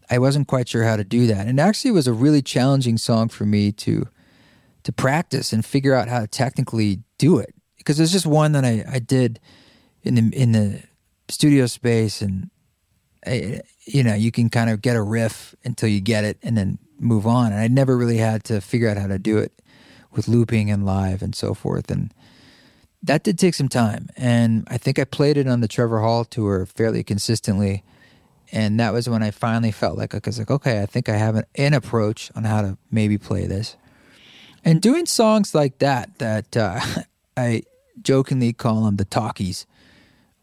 I 0.09 0.19
wasn't 0.19 0.47
quite 0.47 0.69
sure 0.69 0.85
how 0.85 0.97
to 0.97 1.05
do 1.05 1.27
that, 1.27 1.49
and 1.49 1.59
actually, 1.59 1.91
it 1.91 1.95
was 1.95 2.07
a 2.07 2.13
really 2.13 2.43
challenging 2.43 2.99
song 2.99 3.29
for 3.29 3.45
me 3.45 3.73
to 3.73 4.07
to 4.85 4.93
practice 4.93 5.53
and 5.53 5.65
figure 5.65 5.95
out 5.95 6.07
how 6.07 6.21
to 6.21 6.29
technically 6.29 7.01
do 7.19 7.39
it. 7.39 7.55
Because 7.79 7.97
there's 7.97 8.13
just 8.13 8.27
one 8.27 8.53
that 8.53 8.65
I, 8.65 8.85
I 8.89 8.99
did 9.01 9.41
in 10.05 10.15
the 10.15 10.37
in 10.37 10.53
the 10.53 10.83
studio 11.29 11.67
space, 11.67 12.23
and 12.23 12.51
I, 13.27 13.63
you 13.85 14.05
know 14.05 14.15
you 14.15 14.31
can 14.31 14.49
kind 14.49 14.71
of 14.71 14.81
get 14.81 14.95
a 14.95 15.03
riff 15.03 15.57
until 15.65 15.89
you 15.89 16.01
get 16.01 16.23
it, 16.23 16.39
and 16.45 16.57
then 16.57 16.79
move 16.99 17.27
on. 17.27 17.53
And 17.53 17.61
I 17.61 17.69
never 17.69 17.97
really 17.97 18.19
had 18.19 18.45
to 18.45 18.61
figure 18.61 18.89
out 18.89 18.97
how 18.97 19.07
to 19.07 19.19
do 19.19 19.39
it 19.39 19.53
with 20.13 20.29
looping 20.29 20.71
and 20.71 20.87
live 20.87 21.23
and 21.23 21.35
so 21.35 21.55
forth, 21.55 21.91
and 21.91 22.13
that 23.03 23.23
did 23.23 23.39
take 23.39 23.55
some 23.55 23.69
time. 23.69 24.09
And 24.17 24.67
I 24.69 24.79
think 24.79 24.99
I 24.99 25.05
played 25.05 25.37
it 25.37 25.47
on 25.47 25.61
the 25.61 25.69
Trevor 25.69 26.01
Hall 26.01 26.25
tour 26.25 26.67
fairly 26.67 27.03
consistently. 27.05 27.85
And 28.53 28.79
that 28.81 28.93
was 28.93 29.09
when 29.09 29.23
I 29.23 29.31
finally 29.31 29.73
felt 29.73 29.99
like 29.99 30.15
I 30.15 30.21
was 30.25 30.39
like, 30.39 30.51
okay, 30.51 30.83
I 30.83 30.87
think 30.87 31.09
I 31.09 31.17
have 31.17 31.37
an, 31.37 31.45
an 31.57 31.75
approach 31.75 32.31
on 32.35 32.45
how 32.45 32.63
to 32.63 32.79
maybe 32.91 33.19
play 33.19 33.47
this. 33.47 33.77
And 34.65 34.81
doing 34.81 35.07
songs 35.07 35.55
like 35.55 35.79
that, 35.79 36.19
that 36.19 36.57
uh, 36.57 36.81
I 37.37 37.63
jokingly 38.03 38.53
call 38.53 38.85
them 38.85 38.97
the 38.97 39.05
talkies, 39.05 39.67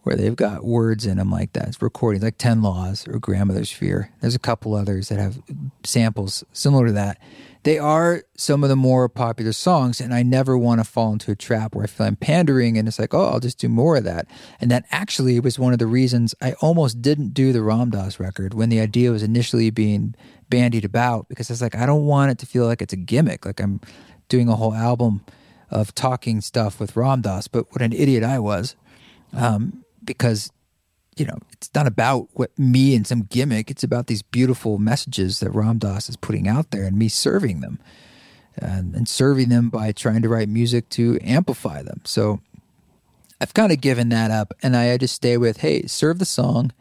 where 0.03 0.15
they've 0.15 0.35
got 0.35 0.65
words 0.65 1.05
in 1.05 1.17
them 1.17 1.31
like 1.31 1.53
that. 1.53 1.69
It's 1.69 1.81
recordings 1.81 2.23
like 2.23 2.37
10 2.37 2.61
Laws 2.61 3.07
or 3.07 3.19
Grandmother's 3.19 3.69
Sphere. 3.69 4.11
There's 4.19 4.35
a 4.35 4.39
couple 4.39 4.75
others 4.75 5.09
that 5.09 5.17
have 5.17 5.41
samples 5.83 6.43
similar 6.51 6.87
to 6.87 6.91
that. 6.93 7.19
They 7.63 7.79
are 7.79 8.23
some 8.35 8.63
of 8.63 8.69
the 8.69 8.75
more 8.75 9.07
popular 9.07 9.53
songs, 9.53 10.01
and 10.01 10.13
I 10.13 10.21
never 10.21 10.57
want 10.57 10.81
to 10.81 10.83
fall 10.83 11.13
into 11.13 11.31
a 11.31 11.35
trap 11.35 11.73
where 11.73 11.85
I 11.85 11.87
feel 11.87 12.05
I'm 12.05 12.17
pandering 12.17 12.77
and 12.77 12.89
it's 12.89 12.99
like, 12.99 13.13
oh, 13.13 13.29
I'll 13.29 13.39
just 13.39 13.57
do 13.57 13.69
more 13.69 13.95
of 13.95 14.03
that. 14.03 14.27
And 14.59 14.69
that 14.69 14.83
actually 14.91 15.39
was 15.39 15.57
one 15.57 15.71
of 15.71 15.79
the 15.79 15.87
reasons 15.87 16.35
I 16.41 16.53
almost 16.59 17.01
didn't 17.01 17.33
do 17.33 17.53
the 17.53 17.63
Ram 17.63 17.89
Dass 17.89 18.19
record 18.19 18.53
when 18.53 18.67
the 18.67 18.81
idea 18.81 19.11
was 19.11 19.23
initially 19.23 19.69
being 19.69 20.13
bandied 20.49 20.83
about 20.83 21.29
because 21.29 21.49
it's 21.49 21.61
like, 21.61 21.75
I 21.75 21.85
don't 21.85 22.05
want 22.05 22.31
it 22.31 22.37
to 22.39 22.45
feel 22.45 22.65
like 22.65 22.81
it's 22.81 22.93
a 22.93 22.97
gimmick, 22.97 23.45
like 23.45 23.61
I'm 23.61 23.79
doing 24.27 24.49
a 24.49 24.57
whole 24.57 24.73
album 24.73 25.23
of 25.71 25.95
talking 25.95 26.41
stuff 26.41 26.81
with 26.81 26.97
Ram 26.97 27.21
Dass. 27.21 27.47
But 27.47 27.71
what 27.71 27.81
an 27.81 27.93
idiot 27.93 28.23
I 28.25 28.39
was. 28.39 28.75
Um, 29.31 29.83
because 30.03 30.51
you 31.17 31.25
know, 31.25 31.37
it's 31.51 31.69
not 31.75 31.87
about 31.87 32.27
what 32.33 32.57
me 32.57 32.95
and 32.95 33.05
some 33.05 33.23
gimmick. 33.23 33.69
It's 33.69 33.83
about 33.83 34.07
these 34.07 34.21
beautiful 34.21 34.77
messages 34.77 35.39
that 35.39 35.51
Ram 35.51 35.77
Dass 35.77 36.09
is 36.09 36.15
putting 36.15 36.47
out 36.47 36.71
there 36.71 36.83
and 36.83 36.97
me 36.97 37.07
serving 37.07 37.61
them 37.61 37.79
and, 38.57 38.95
and 38.95 39.07
serving 39.07 39.49
them 39.49 39.69
by 39.69 39.91
trying 39.91 40.21
to 40.23 40.29
write 40.29 40.49
music 40.49 40.89
to 40.89 41.19
amplify 41.21 41.83
them. 41.83 42.01
So 42.03 42.39
I've 43.39 43.53
kind 43.53 43.71
of 43.71 43.81
given 43.81 44.09
that 44.09 44.31
up 44.31 44.53
and 44.63 44.75
I 44.75 44.97
just 44.97 45.15
stay 45.15 45.37
with, 45.37 45.57
hey, 45.57 45.85
serve 45.85 46.19
the 46.19 46.25
song. 46.25 46.71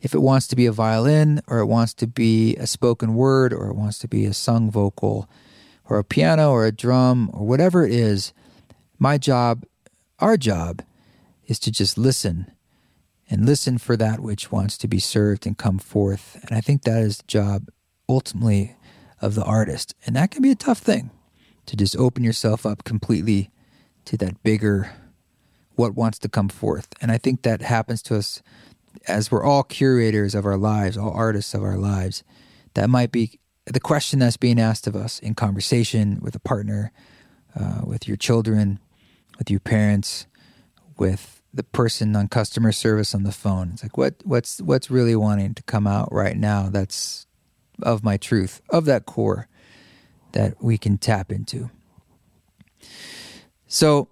If 0.00 0.14
it 0.14 0.20
wants 0.20 0.46
to 0.48 0.56
be 0.56 0.66
a 0.66 0.72
violin 0.72 1.40
or 1.48 1.58
it 1.58 1.66
wants 1.66 1.94
to 1.94 2.06
be 2.06 2.56
a 2.56 2.66
spoken 2.66 3.14
word 3.14 3.52
or 3.52 3.68
it 3.68 3.74
wants 3.74 3.98
to 3.98 4.08
be 4.08 4.26
a 4.26 4.34
sung 4.34 4.70
vocal 4.70 5.28
or 5.88 5.98
a 5.98 6.04
piano 6.04 6.50
or 6.50 6.66
a 6.66 6.72
drum 6.72 7.30
or 7.32 7.46
whatever 7.46 7.84
it 7.84 7.92
is, 7.92 8.32
my 8.98 9.18
job, 9.18 9.64
our 10.18 10.36
job, 10.36 10.82
is 11.46 11.58
to 11.60 11.72
just 11.72 11.96
listen 11.96 12.52
and 13.30 13.44
listen 13.44 13.78
for 13.78 13.96
that 13.96 14.20
which 14.20 14.50
wants 14.50 14.78
to 14.78 14.88
be 14.88 14.98
served 14.98 15.46
and 15.46 15.58
come 15.58 15.78
forth. 15.78 16.38
And 16.42 16.56
I 16.56 16.60
think 16.60 16.82
that 16.82 17.02
is 17.02 17.18
the 17.18 17.26
job 17.26 17.68
ultimately 18.08 18.76
of 19.20 19.34
the 19.34 19.44
artist. 19.44 19.94
And 20.06 20.16
that 20.16 20.30
can 20.30 20.42
be 20.42 20.50
a 20.50 20.56
tough 20.56 20.78
thing 20.78 21.10
to 21.66 21.76
just 21.76 21.96
open 21.96 22.24
yourself 22.24 22.64
up 22.64 22.84
completely 22.84 23.50
to 24.06 24.16
that 24.16 24.42
bigger 24.42 24.92
what 25.74 25.94
wants 25.94 26.18
to 26.20 26.28
come 26.28 26.48
forth. 26.48 26.88
And 27.00 27.12
I 27.12 27.18
think 27.18 27.42
that 27.42 27.60
happens 27.62 28.02
to 28.04 28.16
us 28.16 28.42
as 29.06 29.30
we're 29.30 29.44
all 29.44 29.62
curators 29.62 30.34
of 30.34 30.46
our 30.46 30.56
lives, 30.56 30.96
all 30.96 31.12
artists 31.12 31.54
of 31.54 31.62
our 31.62 31.76
lives. 31.76 32.24
That 32.74 32.90
might 32.90 33.12
be 33.12 33.38
the 33.66 33.80
question 33.80 34.18
that's 34.18 34.36
being 34.36 34.58
asked 34.58 34.86
of 34.86 34.96
us 34.96 35.18
in 35.18 35.34
conversation 35.34 36.18
with 36.22 36.34
a 36.34 36.40
partner, 36.40 36.90
uh, 37.54 37.82
with 37.84 38.08
your 38.08 38.16
children, 38.16 38.80
with 39.38 39.50
your 39.50 39.60
parents, 39.60 40.26
with 40.96 41.37
the 41.52 41.62
person 41.62 42.14
on 42.14 42.28
customer 42.28 42.72
service 42.72 43.14
on 43.14 43.22
the 43.22 43.32
phone. 43.32 43.70
It's 43.72 43.82
like 43.82 43.96
what 43.96 44.14
what's 44.24 44.60
what's 44.60 44.90
really 44.90 45.16
wanting 45.16 45.54
to 45.54 45.62
come 45.62 45.86
out 45.86 46.12
right 46.12 46.36
now 46.36 46.68
that's 46.68 47.26
of 47.82 48.02
my 48.02 48.16
truth, 48.16 48.60
of 48.70 48.84
that 48.86 49.06
core 49.06 49.48
that 50.32 50.62
we 50.62 50.76
can 50.78 50.98
tap 50.98 51.32
into. 51.32 51.70
So 53.66 54.08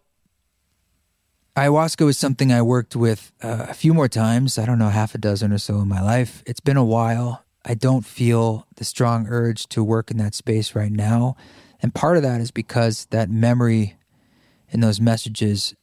ayahuasca 1.56 2.04
was 2.04 2.18
something 2.18 2.52
I 2.52 2.62
worked 2.62 2.96
with 2.96 3.32
uh, 3.42 3.66
a 3.68 3.74
few 3.74 3.94
more 3.94 4.08
times, 4.08 4.58
I 4.58 4.66
don't 4.66 4.78
know, 4.78 4.88
half 4.88 5.14
a 5.14 5.18
dozen 5.18 5.52
or 5.52 5.58
so 5.58 5.80
in 5.80 5.88
my 5.88 6.02
life. 6.02 6.42
It's 6.46 6.60
been 6.60 6.76
a 6.76 6.84
while. 6.84 7.44
I 7.64 7.74
don't 7.74 8.06
feel 8.06 8.66
the 8.76 8.84
strong 8.84 9.26
urge 9.28 9.66
to 9.68 9.82
work 9.82 10.10
in 10.10 10.18
that 10.18 10.34
space 10.34 10.74
right 10.74 10.92
now. 10.92 11.36
And 11.80 11.94
part 11.94 12.16
of 12.16 12.22
that 12.22 12.40
is 12.40 12.50
because 12.50 13.06
that 13.06 13.28
memory 13.28 13.96
and 14.72 14.82
those 14.82 15.00
messages 15.00 15.74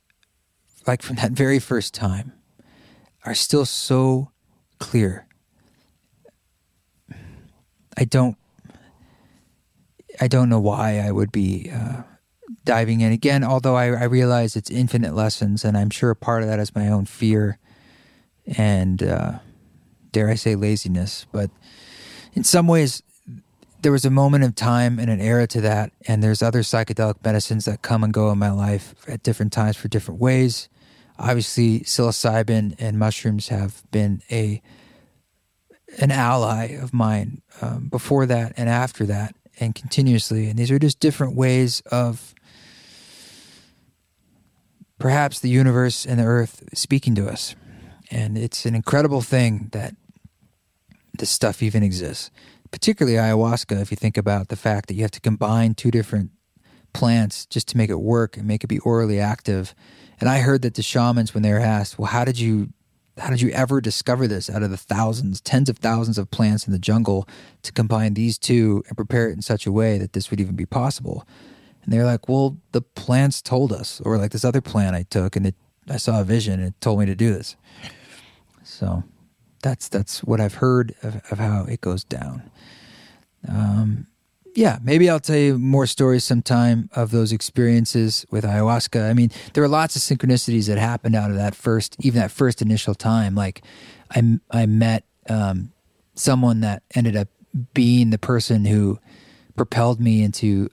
like 0.87 1.01
from 1.01 1.17
that 1.17 1.31
very 1.31 1.59
first 1.59 1.93
time, 1.93 2.33
are 3.25 3.35
still 3.35 3.65
so 3.65 4.31
clear. 4.79 5.27
I 7.97 8.05
don't. 8.05 8.37
I 10.21 10.27
don't 10.27 10.49
know 10.49 10.59
why 10.59 10.99
I 10.99 11.11
would 11.11 11.31
be 11.31 11.71
uh, 11.73 12.03
diving 12.65 13.01
in 13.01 13.11
again. 13.11 13.43
Although 13.43 13.75
I, 13.75 13.85
I, 13.87 14.03
realize 14.03 14.55
it's 14.55 14.69
infinite 14.69 15.15
lessons, 15.15 15.65
and 15.65 15.75
I'm 15.75 15.89
sure 15.89 16.13
part 16.13 16.43
of 16.43 16.49
that 16.49 16.59
is 16.59 16.75
my 16.75 16.87
own 16.87 17.05
fear 17.05 17.57
and 18.45 19.01
uh, 19.01 19.39
dare 20.11 20.29
I 20.29 20.35
say 20.35 20.55
laziness. 20.55 21.25
But 21.31 21.49
in 22.33 22.43
some 22.43 22.67
ways, 22.67 23.01
there 23.81 23.91
was 23.91 24.05
a 24.05 24.11
moment 24.11 24.43
of 24.43 24.53
time 24.55 24.99
and 24.99 25.09
an 25.09 25.19
era 25.19 25.47
to 25.47 25.61
that, 25.61 25.91
and 26.07 26.21
there's 26.21 26.43
other 26.43 26.61
psychedelic 26.61 27.23
medicines 27.23 27.65
that 27.65 27.81
come 27.81 28.03
and 28.03 28.13
go 28.13 28.31
in 28.31 28.37
my 28.37 28.51
life 28.51 28.93
at 29.07 29.23
different 29.23 29.51
times 29.51 29.77
for 29.77 29.87
different 29.87 30.21
ways 30.21 30.69
obviously 31.17 31.81
psilocybin 31.81 32.75
and 32.79 32.97
mushrooms 32.97 33.49
have 33.49 33.83
been 33.91 34.21
a 34.31 34.61
an 35.99 36.09
ally 36.09 36.69
of 36.69 36.91
mine 36.91 37.41
um, 37.61 37.87
before 37.87 38.25
that 38.25 38.51
and 38.57 38.67
after 38.67 39.05
that 39.05 39.35
and 39.59 39.75
continuously. 39.75 40.49
And 40.49 40.57
these 40.57 40.71
are 40.71 40.79
just 40.79 40.99
different 40.99 41.35
ways 41.35 41.81
of 41.91 42.33
perhaps 44.97 45.39
the 45.39 45.49
universe 45.49 46.03
and 46.05 46.19
the 46.19 46.23
earth 46.23 46.63
speaking 46.73 47.13
to 47.15 47.29
us. 47.29 47.55
And 48.09 48.39
it's 48.39 48.65
an 48.65 48.73
incredible 48.73 49.21
thing 49.21 49.69
that 49.71 49.95
this 51.19 51.29
stuff 51.29 51.61
even 51.61 51.83
exists 51.83 52.31
particularly 52.73 53.17
ayahuasca 53.17 53.79
if 53.79 53.91
you 53.91 53.95
think 53.95 54.17
about 54.17 54.47
the 54.47 54.55
fact 54.55 54.87
that 54.87 54.95
you 54.95 55.03
have 55.03 55.11
to 55.11 55.21
combine 55.21 55.75
two 55.75 55.91
different 55.91 56.31
plants 56.93 57.45
just 57.45 57.67
to 57.69 57.77
make 57.77 57.89
it 57.89 57.99
work 57.99 58.37
and 58.37 58.47
make 58.47 58.63
it 58.63 58.67
be 58.67 58.79
orally 58.79 59.19
active 59.19 59.73
and 60.23 60.29
I 60.29 60.39
heard 60.39 60.61
that 60.61 60.75
the 60.75 60.81
shamans, 60.81 61.33
when 61.33 61.43
they 61.43 61.51
were 61.51 61.59
asked, 61.59 61.99
well, 61.99 62.07
how 62.07 62.23
did 62.23 62.39
you 62.39 62.69
how 63.17 63.29
did 63.29 63.41
you 63.41 63.49
ever 63.49 63.81
discover 63.81 64.25
this 64.25 64.49
out 64.49 64.63
of 64.63 64.71
the 64.71 64.77
thousands, 64.77 65.41
tens 65.41 65.67
of 65.67 65.79
thousands 65.79 66.17
of 66.17 66.31
plants 66.31 66.65
in 66.65 66.71
the 66.71 66.79
jungle 66.79 67.27
to 67.61 67.73
combine 67.73 68.13
these 68.13 68.37
two 68.37 68.83
and 68.87 68.95
prepare 68.95 69.27
it 69.27 69.33
in 69.33 69.41
such 69.41 69.67
a 69.67 69.71
way 69.71 69.97
that 69.97 70.13
this 70.13 70.31
would 70.31 70.39
even 70.39 70.55
be 70.55 70.65
possible? 70.65 71.27
And 71.83 71.93
they're 71.93 72.05
like, 72.05 72.29
well, 72.29 72.57
the 72.71 72.81
plants 72.81 73.41
told 73.41 73.73
us, 73.73 73.99
or 74.05 74.17
like 74.17 74.31
this 74.31 74.45
other 74.45 74.61
plant 74.61 74.95
I 74.95 75.03
took 75.03 75.35
and 75.35 75.45
it, 75.45 75.55
I 75.89 75.97
saw 75.97 76.21
a 76.21 76.23
vision 76.23 76.61
and 76.61 76.69
it 76.69 76.81
told 76.81 77.01
me 77.01 77.05
to 77.05 77.15
do 77.15 77.33
this. 77.33 77.57
So 78.63 79.03
that's 79.61 79.89
that's 79.89 80.23
what 80.23 80.39
I've 80.39 80.55
heard 80.55 80.95
of, 81.03 81.21
of 81.31 81.37
how 81.37 81.65
it 81.65 81.81
goes 81.81 82.05
down. 82.05 82.49
Um, 83.47 84.07
yeah, 84.55 84.77
maybe 84.83 85.09
I'll 85.09 85.19
tell 85.19 85.37
you 85.37 85.57
more 85.57 85.87
stories 85.87 86.23
sometime 86.23 86.89
of 86.95 87.11
those 87.11 87.31
experiences 87.31 88.25
with 88.29 88.43
ayahuasca. 88.43 89.09
I 89.09 89.13
mean, 89.13 89.31
there 89.53 89.63
were 89.63 89.69
lots 89.69 89.95
of 89.95 90.01
synchronicities 90.01 90.67
that 90.67 90.77
happened 90.77 91.15
out 91.15 91.31
of 91.31 91.37
that 91.37 91.55
first, 91.55 91.95
even 91.99 92.19
that 92.19 92.31
first 92.31 92.61
initial 92.61 92.93
time. 92.93 93.35
Like, 93.35 93.63
I 94.11 94.39
I 94.51 94.65
met 94.65 95.05
um, 95.29 95.71
someone 96.15 96.61
that 96.61 96.83
ended 96.93 97.15
up 97.15 97.29
being 97.73 98.11
the 98.11 98.17
person 98.17 98.65
who 98.65 98.99
propelled 99.55 99.99
me 99.99 100.23
into 100.23 100.69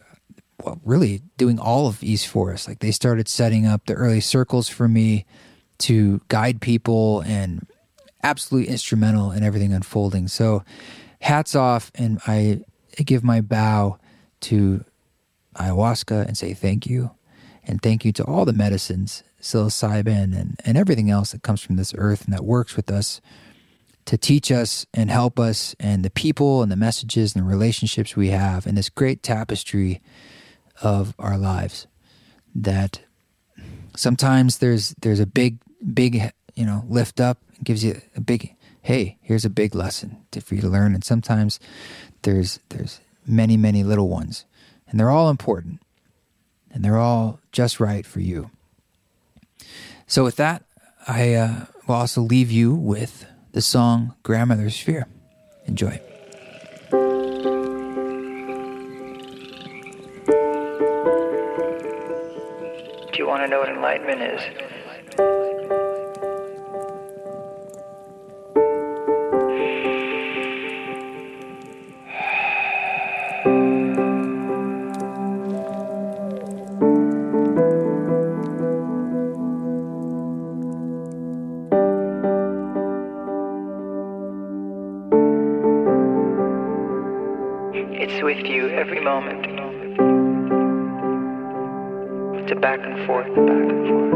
well, 0.62 0.78
really 0.84 1.22
doing 1.38 1.58
all 1.58 1.86
of 1.86 2.02
East 2.02 2.26
Forest. 2.28 2.68
Like, 2.68 2.80
they 2.80 2.90
started 2.90 3.28
setting 3.28 3.66
up 3.66 3.86
the 3.86 3.94
early 3.94 4.20
circles 4.20 4.68
for 4.68 4.88
me 4.88 5.24
to 5.78 6.20
guide 6.28 6.60
people 6.60 7.20
and 7.20 7.66
absolutely 8.22 8.68
instrumental 8.68 9.32
in 9.32 9.42
everything 9.42 9.72
unfolding. 9.72 10.28
So, 10.28 10.64
hats 11.22 11.54
off, 11.54 11.90
and 11.94 12.20
I 12.26 12.60
I 12.68 12.69
give 12.96 13.24
my 13.24 13.40
bow 13.40 13.98
to 14.40 14.84
ayahuasca 15.56 16.26
and 16.26 16.36
say 16.36 16.54
thank 16.54 16.86
you. 16.86 17.10
And 17.64 17.82
thank 17.82 18.04
you 18.04 18.12
to 18.12 18.24
all 18.24 18.44
the 18.44 18.52
medicines, 18.52 19.22
psilocybin, 19.40 20.36
and, 20.36 20.56
and 20.64 20.78
everything 20.78 21.10
else 21.10 21.32
that 21.32 21.42
comes 21.42 21.60
from 21.60 21.76
this 21.76 21.94
earth 21.96 22.24
and 22.24 22.32
that 22.32 22.44
works 22.44 22.74
with 22.74 22.90
us 22.90 23.20
to 24.06 24.16
teach 24.16 24.50
us 24.50 24.86
and 24.94 25.10
help 25.10 25.38
us, 25.38 25.76
and 25.78 26.04
the 26.04 26.10
people 26.10 26.62
and 26.62 26.72
the 26.72 26.76
messages 26.76 27.34
and 27.34 27.44
the 27.44 27.48
relationships 27.48 28.16
we 28.16 28.28
have 28.28 28.66
in 28.66 28.74
this 28.74 28.88
great 28.88 29.22
tapestry 29.22 30.00
of 30.82 31.14
our 31.18 31.36
lives. 31.36 31.86
That 32.54 33.02
sometimes 33.96 34.58
there's 34.58 34.94
there's 35.00 35.20
a 35.20 35.26
big 35.26 35.58
big 35.94 36.32
you 36.54 36.64
know 36.64 36.84
lift 36.88 37.20
up 37.20 37.38
and 37.54 37.64
gives 37.64 37.84
you 37.84 38.00
a 38.16 38.20
big 38.20 38.54
hey 38.82 39.18
here's 39.20 39.44
a 39.44 39.50
big 39.50 39.74
lesson 39.74 40.16
to, 40.30 40.40
for 40.40 40.54
you 40.54 40.60
to 40.60 40.68
learn 40.68 40.94
and 40.94 41.04
sometimes 41.04 41.60
there's 42.22 42.60
there's 42.70 43.00
many 43.26 43.56
many 43.56 43.84
little 43.84 44.08
ones 44.08 44.44
and 44.88 44.98
they're 44.98 45.10
all 45.10 45.30
important 45.30 45.80
and 46.70 46.84
they're 46.84 46.98
all 46.98 47.40
just 47.52 47.80
right 47.80 48.06
for 48.06 48.20
you. 48.20 48.50
So 50.06 50.24
with 50.24 50.36
that 50.36 50.64
i 51.06 51.34
uh, 51.34 51.64
will 51.86 51.94
also 51.94 52.20
leave 52.20 52.50
you 52.50 52.74
with 52.74 53.26
the 53.52 53.62
song 53.62 54.14
grandmother's 54.22 54.76
sphere. 54.76 55.06
Enjoy. 55.66 56.00
Do 63.12 63.18
you 63.18 63.26
want 63.26 63.42
to 63.42 63.48
know 63.48 63.60
what 63.60 63.70
enlightenment 63.70 64.20
is, 64.22 64.40
It's 88.02 88.22
with 88.22 88.46
you 88.46 88.70
every 88.70 88.98
moment. 88.98 89.44
It's 92.40 92.50
a 92.50 92.54
back 92.54 92.80
and 92.82 93.06
forth, 93.06 93.26
back 93.26 93.36
and 93.36 93.88
forth. 93.88 94.10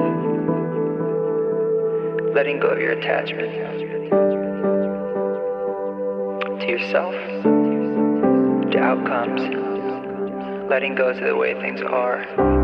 Letting 2.35 2.61
go 2.61 2.69
of 2.69 2.79
your 2.79 2.93
attachment 2.93 3.53
to 6.61 6.67
yourself, 6.67 7.15
to 8.73 8.79
outcomes, 8.79 9.43
letting 10.71 10.95
go 10.95 11.13
to 11.13 11.21
the 11.23 11.37
way 11.37 11.53
things 11.61 11.83
are. 11.83 12.64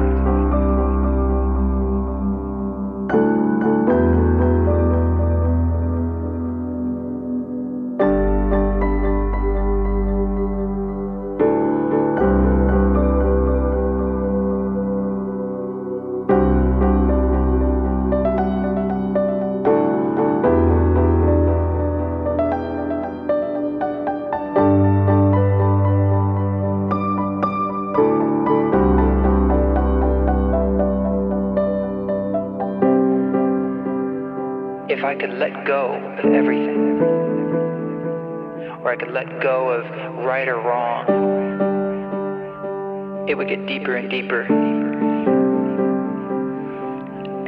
It 43.31 43.39
would 43.39 43.49
get 43.49 43.65
deeper 43.65 43.95
and 43.95 44.11
deeper. 44.11 44.43
And 44.43 44.51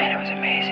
it 0.00 0.16
was 0.16 0.28
amazing. 0.28 0.71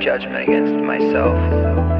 Judgment 0.00 0.48
against 0.48 0.72
myself. 0.84 1.99